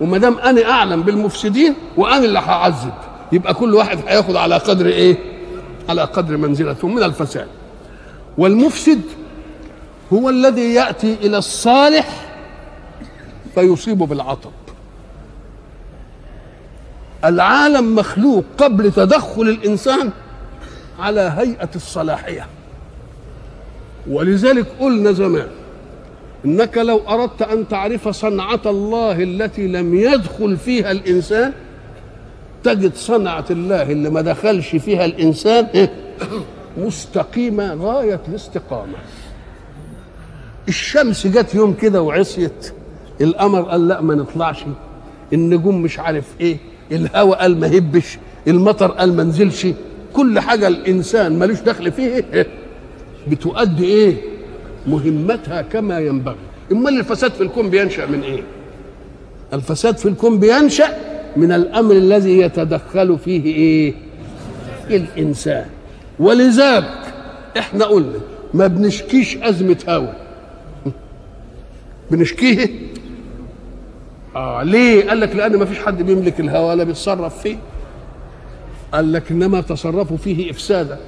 [0.00, 2.92] وما دام أنا أعلم بالمفسدين وأنا اللي هعذب.
[3.32, 5.16] يبقى كل واحد هياخد على قدر إيه.
[5.88, 7.48] على قدر منزلته من الفساد.
[8.38, 9.00] والمفسد
[10.12, 12.08] هو الذي يأتي إلى الصالح
[13.54, 14.50] فيصيبه بالعطب
[17.26, 20.10] العالم مخلوق قبل تدخل الإنسان
[20.98, 22.46] على هيئة الصلاحية.
[24.10, 25.46] ولذلك قلنا زمان
[26.44, 31.52] إنك لو أردت أن تعرف صنعة الله التي لم يدخل فيها الإنسان
[32.64, 35.88] تجد صنعة الله اللي ما دخلش فيها الإنسان
[36.78, 38.94] مستقيمة غاية الاستقامة.
[40.68, 42.72] الشمس جت يوم كده وعصيت
[43.20, 44.64] القمر قال لا ما نطلعش
[45.32, 46.56] النجوم مش عارف إيه
[46.92, 48.18] الهواء قال ما هبش
[48.48, 49.66] المطر قال ما نزلش.
[50.12, 52.46] كل حاجة الإنسان ملوش دخل فيه إيه؟
[53.28, 54.16] بتؤدي إيه؟
[54.86, 56.36] مهمتها كما ينبغي.
[56.72, 58.42] إمال الفساد في الكون بينشأ من إيه؟
[59.52, 60.88] الفساد في الكون بينشأ
[61.36, 63.94] من الأمر الذي يتدخل فيه إيه؟
[64.90, 65.66] الإنسان.
[66.18, 67.14] ولذلك
[67.58, 68.18] إحنا قلنا
[68.54, 70.12] ما بنشكيش أزمة هوى
[72.10, 72.70] بنشكيه
[74.36, 77.56] آه ليه؟ قال لك لأن ما فيش حد بيملك الهوى ولا بيتصرف فيه.
[78.94, 80.98] قال لك إنما تصرفوا فيه إفسادا.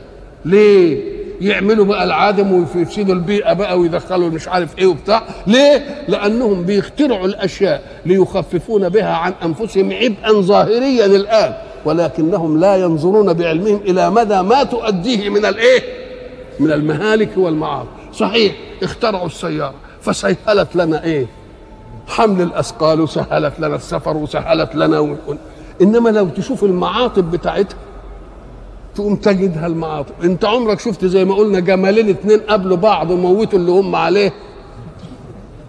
[0.45, 5.23] ليه؟ يعملوا بقى العدم ويفسدوا البيئة بقى ويدخلوا مش عارف إيه وبتاع.
[5.47, 11.55] ليه؟ لأنهم بيخترعوا الأشياء ليخففون بها عن أنفسهم عبئا ظاهريا الآن.
[11.85, 15.81] ولكنهم لا ينظرون بعلمهم إلى مدى ما تؤديه من الإيه؟
[16.61, 21.27] من المهالك والمعاصي صحيح اخترعوا السيارة فسهلت لنا إيه؟
[22.09, 25.17] حمل الأثقال وسهلت لنا السفر وسهلت لنا و...
[25.83, 27.77] إنما لو تشوف المعاطب بتاعتها
[28.95, 33.71] تقوم تجدها المعاطب أنت عمرك شفت زي ما قلنا جمالين اتنين قابلوا بعض وموتوا اللي
[33.71, 34.33] هم عليه؟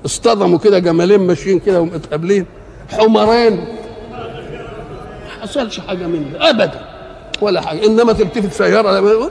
[0.05, 2.45] اصطدموا كده جمالين ماشيين كده ومتقابلين.
[2.91, 3.55] حمرين.
[3.55, 6.81] ما حصلش حاجة من ده ابدا.
[7.41, 7.85] ولا حاجة.
[7.85, 9.29] إنما تلتفت سيارة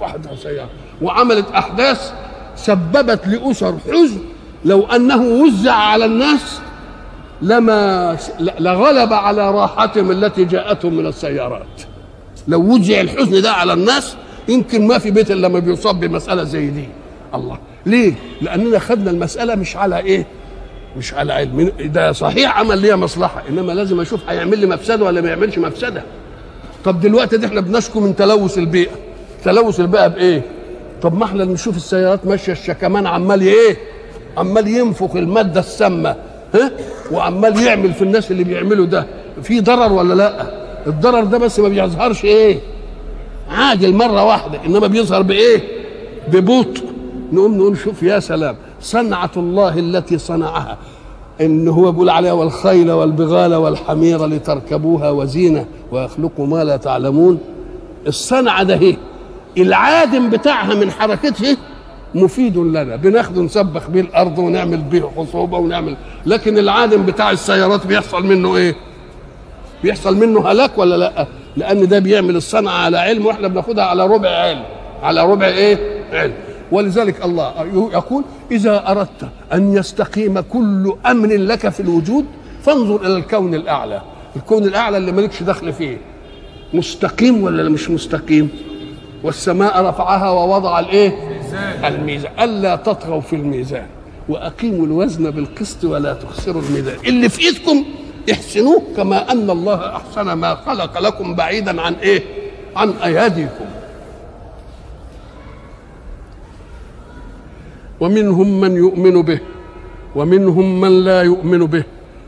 [0.00, 0.68] واحدة سيارة.
[1.02, 2.12] وعملت أحداث
[2.56, 4.20] سببت لأسر حزن.
[4.64, 6.60] لو أنه وزع على الناس
[7.42, 8.16] لما
[8.60, 11.82] لغلب على راحتهم التي جاءتهم من السيارات.
[12.48, 14.16] لو وزع الحزن ده على الناس
[14.48, 16.88] يمكن ما في بيت إلا لما بيصاب بمسألة زي دي.
[17.34, 17.58] الله.
[17.86, 20.26] ليه؟ لأننا خدنا المسألة مش على إيه؟
[20.96, 21.72] مش على علم.
[21.80, 26.02] ده صحيح عمل ليا مصلحة إنما لازم أشوف هيعمل لي مفسدة ولا ما يعملش مفسدة.
[26.84, 28.92] طب دلوقتي دي إحنا بنشكو من تلوث البيئة.
[29.44, 30.42] تلوث البيئة بإيه؟
[31.02, 33.76] طب ما إحنا نشوف السيارات ماشية الشكمان عمال إيه؟
[34.36, 36.16] عمال ينفخ المادة السامة
[36.54, 36.70] ها؟
[37.12, 39.06] وعمال يعمل في الناس اللي بيعملوا ده.
[39.42, 40.46] في ضرر ولا لا؟
[40.86, 42.58] الضرر ده بس ما بيظهرش إيه؟
[43.50, 44.64] عاجل مره واحدة.
[44.66, 45.62] إنما بيظهر بإيه؟
[46.32, 46.84] ببطء.
[47.32, 50.78] نقوم نقول شوف يا سلام صنعة الله التي صنعها.
[51.40, 57.38] إن هو بيقول عليها والخيل والبغال والحمير لتركبوها وزينة ويخلق ما لا تعلمون.
[58.06, 58.96] الصنعة ده هي
[59.58, 61.56] العادم بتاعها من حركته
[62.14, 62.96] مفيد لنا.
[62.96, 65.96] بناخده نسبخ بيه الأرض ونعمل بيه خصوبة ونعمل.
[66.26, 68.74] لكن العادم بتاع السيارات بيحصل منه إيه؟
[69.82, 74.28] بيحصل منه هلاك ولا لأ؟ لأن ده بيعمل الصنعة على علم وإحنا بناخدها على ربع
[74.28, 74.62] علم.
[75.02, 75.78] على ربع إيه؟
[76.12, 76.32] علم.
[76.72, 77.52] ولذلك الله
[77.92, 82.24] يقول إذا أردت أن يستقيم كل أمر لك في الوجود
[82.62, 84.02] فانظر إلى الكون الأعلى.
[84.36, 85.98] الكون الأعلى اللي مالكش دخل فيه.
[86.74, 88.48] مستقيم ولا مش مستقيم؟
[89.22, 91.40] والسماء رفعها ووضع الإيه؟
[91.84, 92.32] الميزان.
[92.40, 93.86] ألا تطغوا في الميزان
[94.28, 96.96] وأقيموا الوزن بالقسط ولا تخسروا الميزان.
[97.06, 97.84] اللي في إيدكم
[98.32, 102.22] احسنوه كما أن الله أحسن ما خلق لكم بعيدا عن إيه؟
[102.76, 103.64] عن أياديكم.
[108.00, 109.40] ومنهم من يؤمن به
[110.16, 111.84] ومنهم من لا يؤمن به.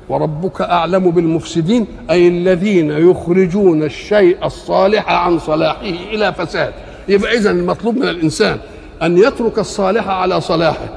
[0.08, 5.80] وربك أعلم بالمفسدين أي الذين يخرجون الشيء الصالح عن صلاحه
[6.12, 6.72] إلى فساد.
[7.08, 8.58] يبقى اذا المطلوب من الإنسان
[9.02, 10.88] أن يترك الصالح على صلاحه.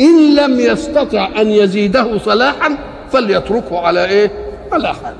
[0.00, 2.78] إن لم يستطع أن يزيده صلاحا
[3.12, 4.30] فليتركه على إيه؟
[4.72, 5.16] على حاله.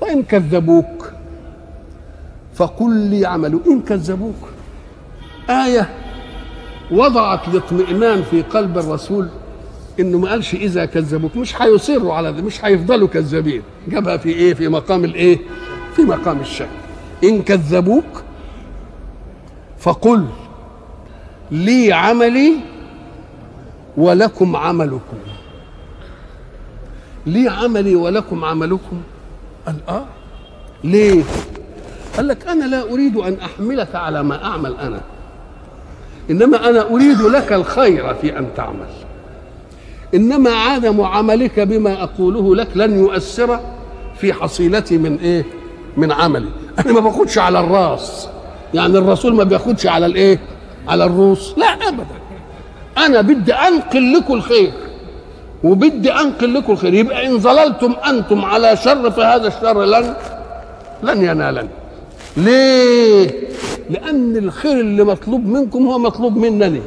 [0.00, 1.10] وإن كذبوك
[2.54, 3.60] فقل لي عملوا.
[3.66, 4.48] إن كذبوك.
[5.50, 5.88] آية
[6.90, 9.28] وضعت الاطمئنان في قلب الرسول
[10.00, 11.36] إنه ما قالش إذا كذبوك.
[11.36, 13.62] مش هيصروا على ده مش هيفضلوا كذابين.
[13.88, 15.38] جابها في إيه؟ في مقام الإيه؟
[15.96, 16.68] في مقام الشك.
[17.24, 18.04] إن كذبوك
[19.78, 20.26] فقل
[21.50, 22.52] لي عملي
[23.96, 25.16] ولكم عملكم.
[27.26, 29.02] لي عملي ولكم عملكم.
[29.66, 30.04] قال آه.
[30.84, 31.22] ليه؟
[32.16, 35.00] قال لك أنا لا أريد أن أحملك على ما أعمل أنا.
[36.30, 38.86] إنما أنا أريد لك الخير في أن تعمل.
[40.14, 43.60] إنما عدم عملك بما أقوله لك لن يؤثر
[44.18, 45.44] في حصيلتي من إيه؟
[45.96, 46.48] من عملي.
[46.78, 48.28] أنا ما باخدش على الراس.
[48.74, 50.40] يعني الرسول ما بياخدش على الإيه؟
[50.88, 52.06] على الروس؟ لا ابدا.
[52.98, 54.72] أنا بدي أنقل لكم الخير.
[55.64, 56.94] وبدي أنقل لكم الخير.
[56.94, 60.14] يبقى إن ظللتم أنتم على شر فهذا الشر لن
[61.02, 61.68] لن ينالني
[62.36, 63.30] ليه؟
[63.90, 66.82] لأن الخير اللي مطلوب منكم هو مطلوب منني.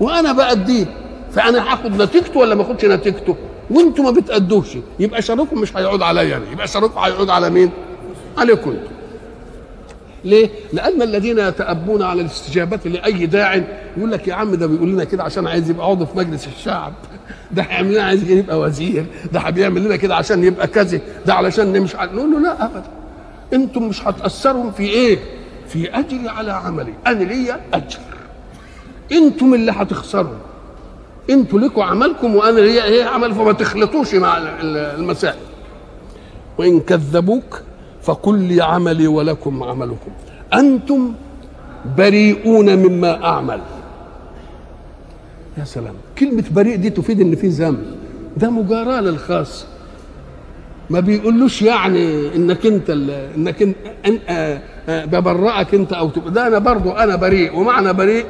[0.00, 0.86] وأنا بأديه.
[1.32, 3.36] فأنا هاخد نتيجته ولا ما اخدش نتيجته؟
[3.70, 4.66] وأنتم ما بتأدوش.
[5.00, 6.22] يبقى شركم مش هيعود عليا.
[6.22, 7.70] يعني يبقى شركم هيعود على مين؟
[8.38, 8.92] عليكم أنتم.
[10.24, 13.54] ليه؟ لأن الذين يتأبون على الاستجابة لأي داع
[13.96, 16.92] يقول لك يا عم ده بيقول لنا كده عشان عايز يبقى عضو في مجلس الشعب.
[17.50, 21.72] ده هيعمل لنا عايز يبقى وزير ده بيعمل لنا كده عشان يبقى كذا ده علشان
[21.72, 22.84] نمشي نقول له لا أبدا.
[23.52, 25.18] أنتم مش هتأثروا في إيه؟
[25.68, 26.94] في أجري على عملي.
[27.06, 27.98] أنا ليا أجر.
[29.12, 30.38] أنتم اللي هتخسروا.
[31.30, 35.38] أنتوا لكم عملكم وأنا ليا إيه عمل فما تخلطوش مع المسائل.
[36.58, 37.60] وإن كذبوك
[38.02, 40.10] فقل لي عملي ولكم عملكم.
[40.54, 41.12] أنتم
[41.98, 43.60] بريئون مما أعمل.
[45.58, 45.94] يا سلام.
[46.18, 47.82] كلمة بريء دي تفيد إن في ذنب.
[48.36, 49.66] ده مجاراة للخاص.
[50.90, 52.90] ما بيقولوش يعني إنك أنت
[53.36, 57.56] إنك انت أن آه آه ببرئك أنت أو تبقى ده أنا برضو أنا بريء.
[57.58, 58.24] ومعنى بريء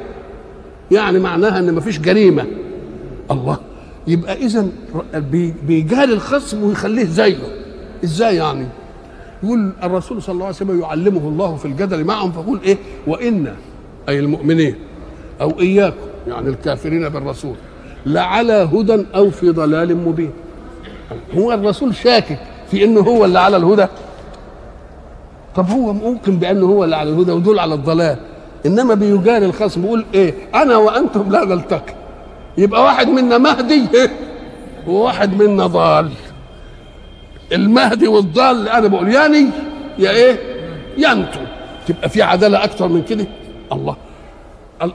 [0.91, 2.45] يعني معناها إن ما فيش جريمة.
[3.31, 3.57] الله.
[4.07, 4.67] يبقى اذا
[5.67, 7.37] بيجاري الخصم ويخليه زيه.
[8.03, 8.67] إزاي يعني؟
[9.43, 12.77] يقول الرسول صلى الله عليه وسلم يعلمه الله في الجدل معهم فيقول إيه؟
[13.07, 13.53] وإن
[14.09, 14.75] أي المؤمنين
[15.41, 15.95] أو إياكم
[16.27, 17.55] يعني الكافرين بالرسول
[18.05, 20.31] لعلى هدى أو في ضلال مبين.
[21.37, 22.39] هو الرسول شاكك
[22.71, 23.87] في إنه هو اللي على الهدى؟
[25.55, 28.17] طب هو ممكن بأنه هو اللي على الهدى ودول على الضلال؟
[28.65, 31.93] إنما بيجاري الخصم بيقول إيه؟ أنا وأنتم لا نلتقي.
[32.57, 33.83] يبقى واحد منا مهدي
[34.87, 36.09] وواحد منا ضال.
[37.53, 39.49] المهدي والضال اللي أنا بقول يعني
[39.99, 40.39] يا إيه؟
[40.97, 41.41] يا أنتم.
[41.87, 43.25] تبقى في عدالة أكثر من كده؟
[43.71, 43.95] الله.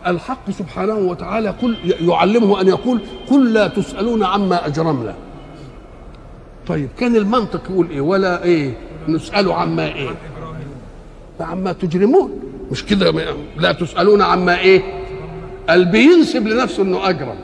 [0.06, 3.00] الحق سبحانه وتعالى كل يعلمه أن يقول
[3.30, 5.14] قل لا تسألون عما أجرمنا.
[6.66, 8.74] طيب كان المنطق يقول إيه؟ ولا إيه؟
[9.09, 10.11] نساله عما إيه؟
[11.40, 12.40] عما تجرمون.
[12.70, 13.14] مش كده
[13.56, 14.82] لا تسألون عما إيه؟
[15.68, 17.36] قال بينسب لنفسه إنه أجرم.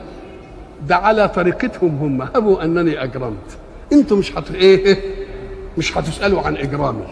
[0.87, 2.21] ده على طريقتهم هم.
[2.21, 3.57] هبوا أنني أجرمت.
[3.93, 4.99] أنتوا مش هت إيه
[5.77, 7.07] مش هتسالوا عن إجرامي.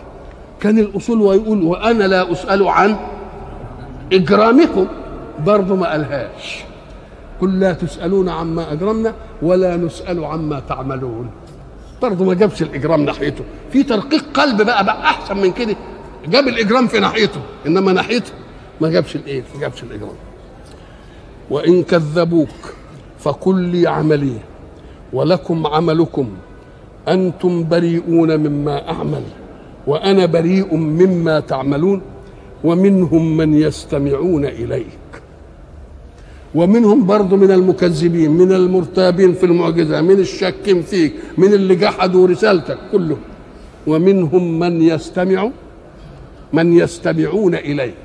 [0.61, 2.95] كان الأصول ويقول وأنا لا أسأل عن
[4.13, 4.87] إجرامكم.
[5.45, 6.63] برضه ما قالهاش.
[7.41, 11.29] قل لا تسألون عما أجرمنا ولا نسأل عما تعملون.
[12.01, 13.43] برضه ما جابش الإجرام ناحيته.
[13.71, 15.75] في ترقيق قلب بقى بقى أحسن من كده.
[16.27, 18.31] جاب الإجرام في ناحيته إنما ناحيته
[18.81, 20.15] ما جابش الإيه ما جابش الإجرام.
[21.49, 22.49] وإن كذبوك
[23.19, 24.37] فقل لي عملي
[25.13, 26.29] ولكم عملكم.
[27.07, 29.23] أنتم بريئون مما أعمل
[29.87, 32.01] وأنا بريء مما تعملون
[32.63, 34.87] ومنهم من يستمعون إليك.
[36.55, 42.77] ومنهم برضه من المكذبين من المرتابين في المعجزة من الشاكين فيك من اللي جحدوا رسالتك
[42.91, 43.17] كله.
[43.87, 45.49] ومنهم من يستمع
[46.53, 47.95] من يستمعون إليك.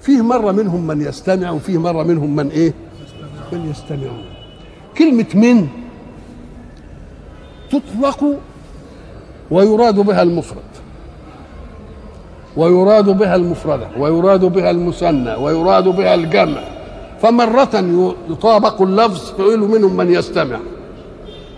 [0.00, 2.74] فيه مرة منهم من يستمع وفيه مرة منهم من إيه؟
[3.52, 4.24] من يستمعون.
[4.98, 5.83] كلمة من؟
[7.78, 8.38] تطلق
[9.50, 10.58] ويراد بها المفرد.
[12.56, 16.60] ويراد بها المفردة ويراد بها المثنى ويراد بها الجمع.
[17.22, 17.84] فمرة
[18.30, 20.58] يطابق اللفظ فيقول منهم من يستمع.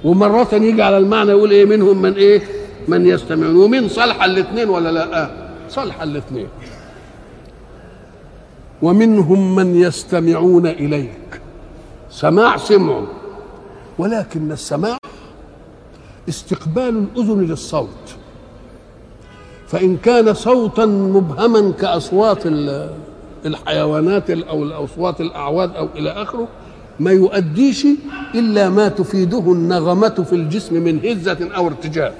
[0.04, 2.42] ومرة يجي على المعنى يقول إيه منهم من إيه
[2.88, 5.30] من يستمعون ومن صالحة الاثنين ولا لا؟ آه
[5.68, 6.48] صالحة الاثنين.
[8.82, 11.40] ومنهم من يستمعون إليك.
[12.10, 13.00] سماع سمع
[13.98, 14.98] ولكن السماع
[16.28, 18.16] استقبال الأذن للصوت.
[19.68, 22.42] فإن كان صوتا مبهما كأصوات
[23.46, 26.48] الحيوانات أو الأصوات الأعواد أو إلى آخره
[27.00, 27.86] ما يؤديش
[28.34, 32.14] إلا ما تفيده النغمة في الجسم من هزة أو ارتجاف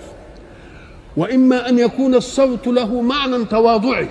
[1.17, 4.09] وإما أن يكون الصوت له معنى تواضعي.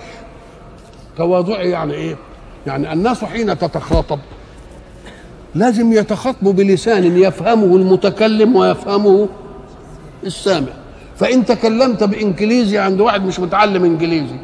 [1.18, 2.16] تواضعي يعني إيه؟
[2.68, 4.20] يعني الناس حين تتخاطب
[5.56, 9.28] لازم يتخاطبوا بلسان يفهمه المتكلم ويفهمه
[10.26, 10.68] السامع.
[11.18, 14.36] فإن تكلمت بإنجليزي عند واحد مش متعلم إنجليزي.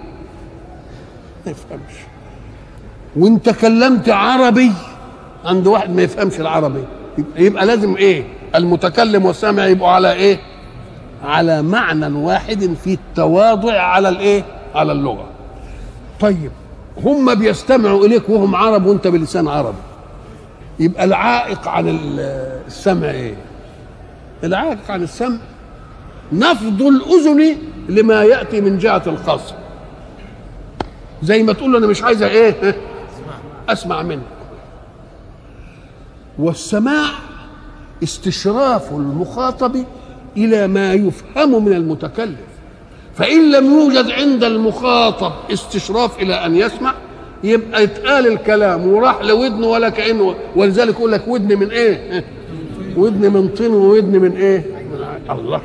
[1.45, 1.93] ما يفهمش.
[3.15, 4.71] وإن تكلمت عربي
[5.45, 6.83] عند واحد ما يفهمش العربي.
[7.35, 8.23] يبقى, لازم إيه؟
[8.55, 10.39] المتكلم والسامع يبقوا على إيه؟
[11.23, 14.43] على معنى واحد في التواضع على الإيه؟
[14.75, 15.25] على اللغة.
[16.19, 16.51] طيب
[17.03, 19.77] هم بيستمعوا إليك وهم عرب وأنت بلسان عربي
[20.79, 21.99] يبقى العائق عن
[22.67, 23.35] السمع إيه؟
[24.43, 25.37] العائق عن السمع
[26.33, 27.57] نفض الأذن
[27.89, 29.55] لما يأتي من جهة الخصم
[31.23, 32.75] زي ما تقول أنا مش عايزة إيه؟
[33.69, 34.21] أسمع منك.
[36.39, 37.09] والسماع
[38.03, 39.85] استشراف المخاطب
[40.37, 42.37] إلى ما يفهم من المتكلم.
[43.15, 46.93] فإن لم يوجد عند المخاطب استشراف إلى أن يسمع
[47.43, 52.23] يبقى يتقال الكلام وراح لودنه ولا كأنه ولذلك يقول لك ودن من إيه؟
[52.97, 54.65] ودن من طين وودن من إيه؟
[55.29, 55.61] الله.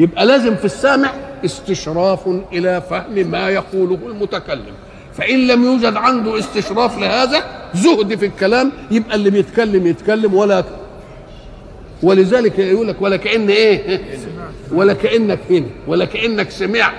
[0.00, 1.10] يبقى لازم في السامع
[1.44, 4.74] استشراف إلى فهم ما يقوله المتكلم.
[5.14, 7.44] فإن لم يوجد عنده استشراف لهذا
[7.74, 10.64] زهد في الكلام يبقى اللي بيتكلم يتكلم ولا
[12.02, 14.00] ولذلك يقول لك ولا كأن إيه؟
[14.72, 16.92] ولا كأنك هنا ولا كأنك سمعت.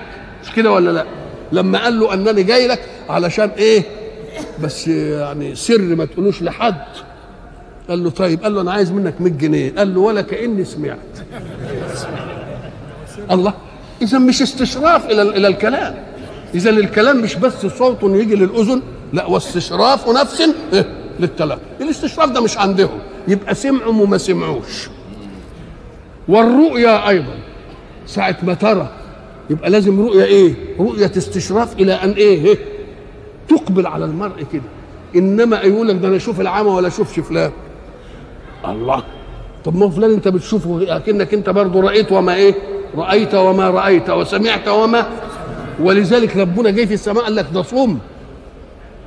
[0.44, 1.04] مش كده ولا لا؟
[1.52, 3.82] لما قال له أنني جاي لك علشان إيه؟
[4.62, 6.84] بس يعني سر ما تقولوش لحد.
[7.88, 9.72] قال له طيب قال له أنا عايز منك 100 جنيه.
[9.78, 10.98] قال له ولا كأني سمعت.
[13.30, 13.54] الله.
[14.02, 15.94] إذا مش استشراف إلى إلى الكلام.
[16.54, 18.82] إذا الكلام مش بس صوت يجي للأذن
[19.12, 20.42] لا واستشراف نفس
[20.72, 20.84] إيه؟
[21.20, 21.58] للتلقي.
[21.80, 22.98] الاستشراف ده مش عندهم.
[23.28, 24.88] يبقى سمعوا وما سمعوش.
[26.28, 27.34] والرؤيا أيضا.
[28.06, 28.88] ساعة ما ترى
[29.50, 32.58] يبقى لازم رؤيا إيه؟ رؤية استشراف إلى أن إيه, إيه؟
[33.48, 34.62] تقبل على المرء كده.
[35.16, 37.50] إنما يقول لك ده أنا أشوف العمى ولا أشوفش فلان.
[38.68, 39.02] الله.
[39.64, 42.54] طب ما هو فلان أنت بتشوفه أكنك أنت برضه رأيت وما إيه؟
[42.96, 45.06] رأيت وما رأيت وسمعت وما.
[45.80, 47.98] ولذلك ربنا جاي في السماء قال لك ده صم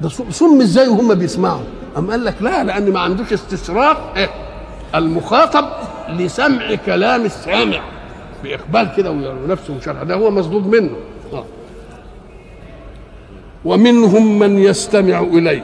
[0.02, 1.64] ده صم, إزاي وهم بيسمعوا؟
[1.98, 4.30] أم قال لك لا لأن ما عندوش استشراف إيه؟
[4.96, 5.66] المخاطب
[6.10, 7.82] لسمع كلام السامع
[8.44, 10.04] بإقبال كده ونفسه وشرح.
[10.04, 10.96] ده هو مصدود منه.
[11.34, 11.46] آه.
[13.66, 15.64] ومنهم من يستمع إليك.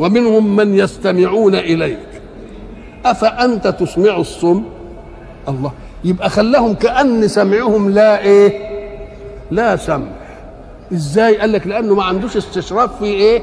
[0.00, 1.98] ومنهم من يستمعون إليك.
[3.04, 4.62] أفأنت تسمع الصم
[5.48, 5.72] الله.
[6.06, 8.52] يبقى خلاهم كأن سمعهم لا إيه؟
[9.50, 10.06] لا سمع.
[10.92, 13.42] إزاي؟ قال لك لأنه ما عندوش استشراف في إيه؟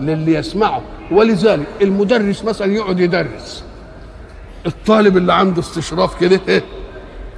[0.00, 0.82] للي يسمعه.
[1.12, 3.64] ولذلك المدرس مثلا يقعد يدرس.
[4.66, 6.62] الطالب اللي عنده استشراف كده إيه؟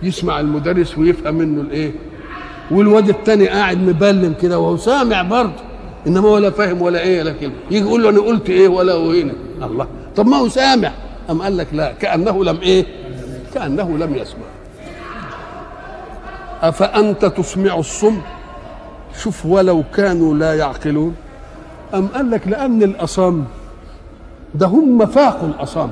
[0.03, 1.93] يسمع المدرس ويفهم منه الإيه؟
[2.71, 5.63] والواد التاني قاعد مبلم كده وهو سامع برضه.
[6.07, 9.11] إنما ولا فاهم ولا إيه ولا كلمه يجي يقول له أنا قلت إيه ولا هو
[9.11, 9.33] هنا
[9.63, 9.87] الله.
[10.17, 10.93] طب ما هو سامع.
[11.31, 12.87] أم قال لك لا كأنه لم إيه؟
[13.55, 14.45] كأنه لم يسمع.
[16.63, 18.21] أفأنت تسمع الصم؟
[19.23, 21.15] شوف ولو كانوا لا يعقلون.
[21.95, 23.45] أم قال لك لأن الأصم
[24.55, 25.89] ده هم فاقوا الأصم.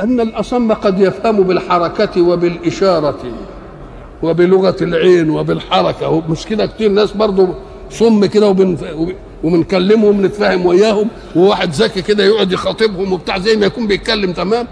[0.00, 3.22] أن الأصم قد يفهم بالحركة وبالإشارة
[4.22, 6.22] وبلغة العين وبالحركة.
[6.28, 7.48] مش كده كتير ناس برضو
[7.90, 8.76] صم كده وبن
[9.44, 14.66] وبنكلمهم ونتفاهم وياهم وواحد ذكي كده يقعد يخاطبهم وبتاع زي ما يكون بيتكلم تمام؟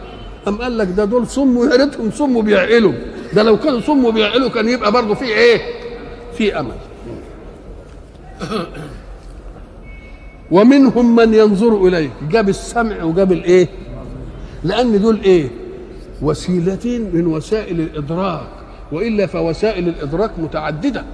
[0.49, 2.93] أم قال لك ده دول صم ويا ريتهم صم وبيعقلوا
[3.33, 5.61] ده لو كانوا صم وبيعقلوا كان يبقى برضه في إيه؟
[6.35, 6.75] في أمل.
[10.51, 13.69] ومنهم من ينظر اليك جاب السمع وجاب الإيه؟
[14.65, 15.51] لأن دول إيه؟
[16.23, 18.49] وسيلتين من وسائل الإدراك.
[18.93, 21.05] وإلا فوسائل الإدراك متعددة.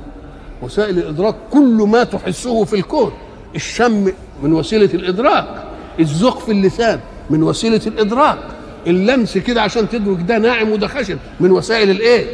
[0.62, 3.12] وسائل الإدراك كل ما تحسه في الكون.
[3.54, 4.12] الشم
[4.42, 5.64] من وسيلة الإدراك.
[6.00, 7.00] الذوق في اللسان
[7.30, 8.38] من وسيلة الإدراك.
[8.86, 11.18] اللمس كده عشان تدرك ده ناعم وده خشن.
[11.40, 12.26] من وسائل الايه؟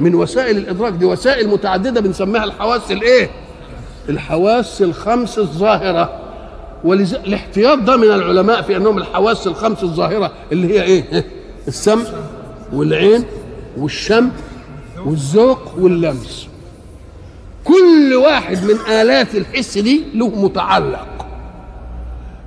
[0.00, 0.92] من وسائل الإدراك.
[0.92, 3.30] دي وسائل متعددة بنسميها الحواس الايه؟
[4.08, 6.20] الحواس الخمس الظاهرة.
[6.84, 11.24] ولذا الاحتياط ده من العلماء في أنهم الحواس الخمس الظاهرة اللي هي إيه؟
[11.68, 12.04] السمع
[12.72, 13.24] والعين
[13.76, 14.30] والشم
[15.06, 16.46] والذوق واللمس.
[17.64, 21.06] كل واحد من آلات الحس دي له متعلق.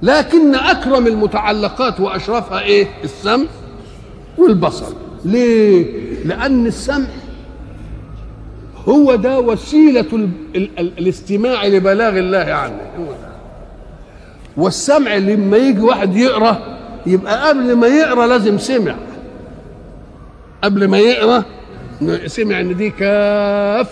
[0.02, 3.46] لكن أكرم المتعلقات وأشرفها إيه؟ السمع
[4.38, 4.94] والبصر.
[5.26, 5.86] ليه؟
[6.26, 7.08] لأن السمع
[8.90, 12.80] هو ده وسيلة ال ال ال الاستماع لبلاغ الله عنه.
[14.58, 18.96] والسمع لما يجي واحد يقرأ يبقى قبل ما يقرأ لازم سمع.
[20.64, 21.44] قبل ما يقرأ
[22.26, 23.88] سمع إن دي كاف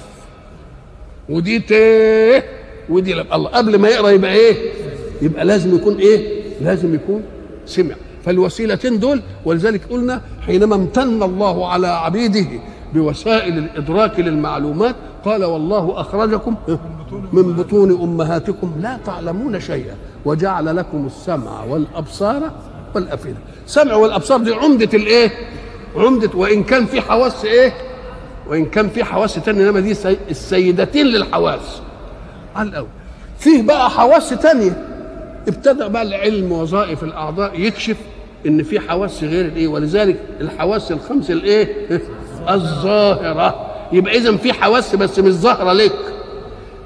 [1.29, 1.73] ودي ت
[2.89, 4.71] ودي لب الله قبل ما يقرأ يبقى إيه؟
[5.21, 7.23] يبقى لازم يكون إيه؟ لازم يكون
[7.65, 7.95] سمع.
[8.25, 12.47] فالوسيلتين دول ولذلك قلنا حينما امتن الله على عبيده
[12.93, 14.95] بوسائل الإدراك للمعلومات
[15.25, 16.55] قال والله أخرجكم
[17.33, 19.95] من بطون أمهاتكم لا تعلمون شيئا
[20.25, 22.51] وجعل لكم السمع والأبصار
[22.95, 23.37] والأفئدة.
[23.67, 25.31] سمع والأبصار دي عمدة الإيه؟
[25.95, 27.73] عمدة وإن كان في حواس إيه؟
[28.49, 29.95] وإن كان في حواس تانية إنما دي
[30.29, 31.81] السيدتين للحواس.
[32.55, 32.87] على الأول.
[33.39, 34.87] فيه بقى حواس تانية.
[35.47, 37.97] ابتدى بقى العلم وظائف الأعضاء يكشف
[38.45, 39.67] إن في حواس غير الإيه.
[39.67, 41.87] ولذلك الحواس الخمس الإيه؟
[42.49, 43.71] الظاهرة.
[43.91, 46.15] يبقى اذا في حواس بس مش ظاهرة لك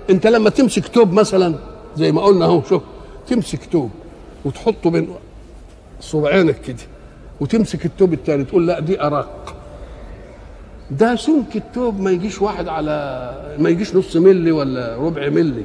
[0.10, 1.56] أنت لما تمسك توب مثلا
[1.98, 2.84] زي ما قلنا أهو شوف
[3.28, 3.90] تمسك توب
[4.46, 5.10] وتحطه بين
[6.02, 6.78] صبعينك كده
[7.40, 9.56] وتمسك التوب الثاني تقول لا دي ارق
[10.92, 15.64] ده سمك التوب ما يجيش واحد على ما يجيش نص ملي ولا ربع ملي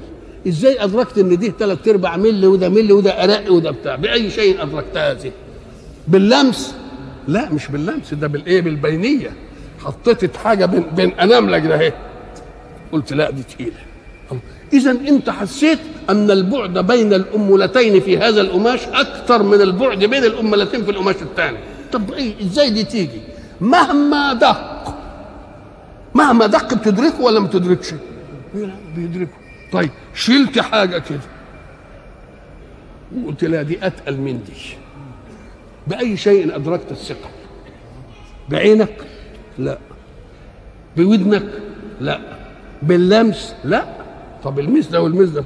[0.48, 4.62] إزاي ادركت ان دي ثلاث ارباع ملي وده ملي وده ارق وده بتاع؟ بأي شيء
[4.62, 5.32] ادركت هذه؟
[6.08, 6.74] باللمس؟
[7.28, 9.30] لا مش باللمس ده بالإيه؟ بالبينية.
[9.84, 11.94] حطيت حاجة بين بين اناملك ده
[12.92, 13.84] قلت لا دي تقيلة.
[14.72, 15.78] إذا أنت حسيت
[16.10, 21.58] أن البعد بين الامولتين في هذا القماش أكثر من البعد بين الامولتين في القماش الثاني.
[21.92, 23.20] طب إيه؟ إزاي دي تيجي؟
[23.60, 24.94] مهما دق.
[26.14, 27.94] مهما دق بتدركه ولا ما بتدركش؟
[28.96, 29.43] بيدركه.
[29.74, 31.20] طيب شلت حاجة كده.
[33.16, 34.76] وقلت لا دي أتقل من دي.
[35.86, 37.30] بأي شيء أدركت الثقل
[38.48, 38.96] بعينك؟
[39.58, 39.78] لا.
[40.96, 41.46] بودنك؟
[42.00, 42.20] لا.
[42.82, 43.84] باللمس؟ لا.
[44.44, 45.44] طب المس ده والمس ده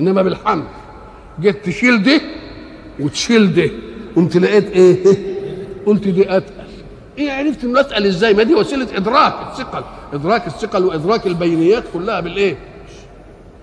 [0.00, 0.64] إنما بالحمل.
[1.40, 2.20] جيت تشيل ده
[3.00, 3.70] وتشيل ده
[4.16, 5.04] قمت لقيت إيه؟
[5.86, 6.68] قلت دي أتقل.
[7.18, 12.20] إيه عرفت إنه أتقل إزاي؟ ما دي وسيلة إدراك الثقل إدراك الثقل وإدراك البينيات كلها
[12.20, 12.56] بالإيه؟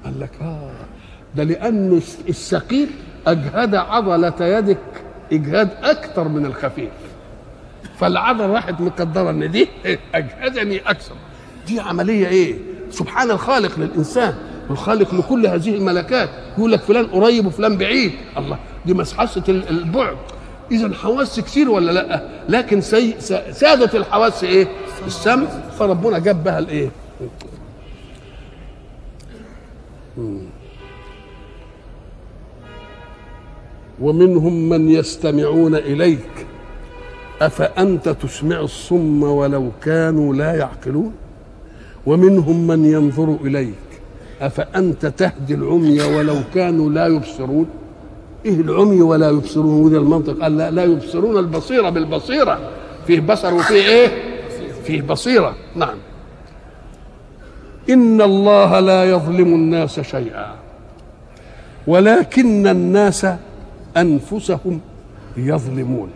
[0.05, 0.71] قال لك آه
[1.35, 2.89] ده لأن الثقيل
[3.27, 4.77] أجهد عضلة يدك
[5.31, 6.89] إجهاد أكثر من الخفيف.
[7.99, 9.67] فالعضلة راحت مقدرة إن دي
[10.15, 11.15] أجهدني أكثر.
[11.67, 12.55] دي عملية إيه؟
[12.91, 14.33] سبحان الخالق للإنسان
[14.69, 16.29] الخالق لكل هذه الملكات.
[16.57, 18.11] يقول لك فلان قريب وفلان بعيد.
[18.37, 20.17] الله دي مسحسه البعد.
[20.71, 23.15] اذا حواس كتير ولا لأ؟ لكن سي
[23.51, 24.67] سادة الحواس إيه؟
[25.07, 25.47] السمع.
[25.79, 26.89] فربنا جاب بها الإيه؟
[34.01, 36.45] ومنهم من يستمعون إليك
[37.41, 41.13] أفأنت تسمع الصم ولو كانوا لا يعقلون؟
[42.05, 43.74] ومنهم من ينظر إليك
[44.41, 47.68] أفأنت تهدي العمي ولو كانوا لا يبصرون؟
[48.45, 50.41] إيه العمي ولا يبصرون؟ وده المنطق.
[50.41, 52.72] قال لا لا يبصرون البصيرة بالبصيرة.
[53.07, 54.07] فيه بصر وفيه إيه؟
[54.84, 55.55] فيه بصيرة.
[55.76, 55.97] نعم.
[57.89, 60.55] إن الله لا يظلم الناس شيئا
[61.88, 63.27] ولكن الناس
[63.97, 64.79] أنفسهم
[65.38, 66.09] يظلمون.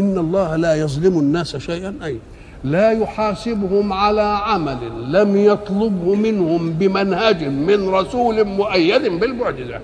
[0.00, 2.18] إن الله لا يظلم الناس شيئا أي
[2.64, 9.80] لا يحاسبهم على عمل لم يطلبه منهم بمنهج من رسول مؤيد بالمعجزة.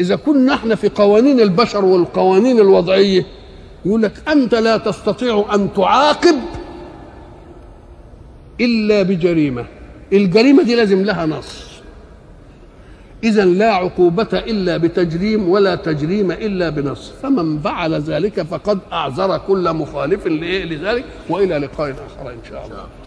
[0.00, 3.26] إذا كنا إحنا في قوانين البشر والقوانين الوضعية
[3.84, 6.36] يقول لك أنت لا تستطيع أن تعاقب
[8.60, 9.64] إلا بجريمة.
[10.12, 11.66] الجريمة دي لازم لها نص.
[13.24, 17.12] إذا لا عقوبة إلا بتجريم ولا تجريم إلا بنص.
[17.22, 23.05] فمن فعل ذلك فقد أعذر كل مخالف لذلك وإلى لقاء آخر إن شاء الله.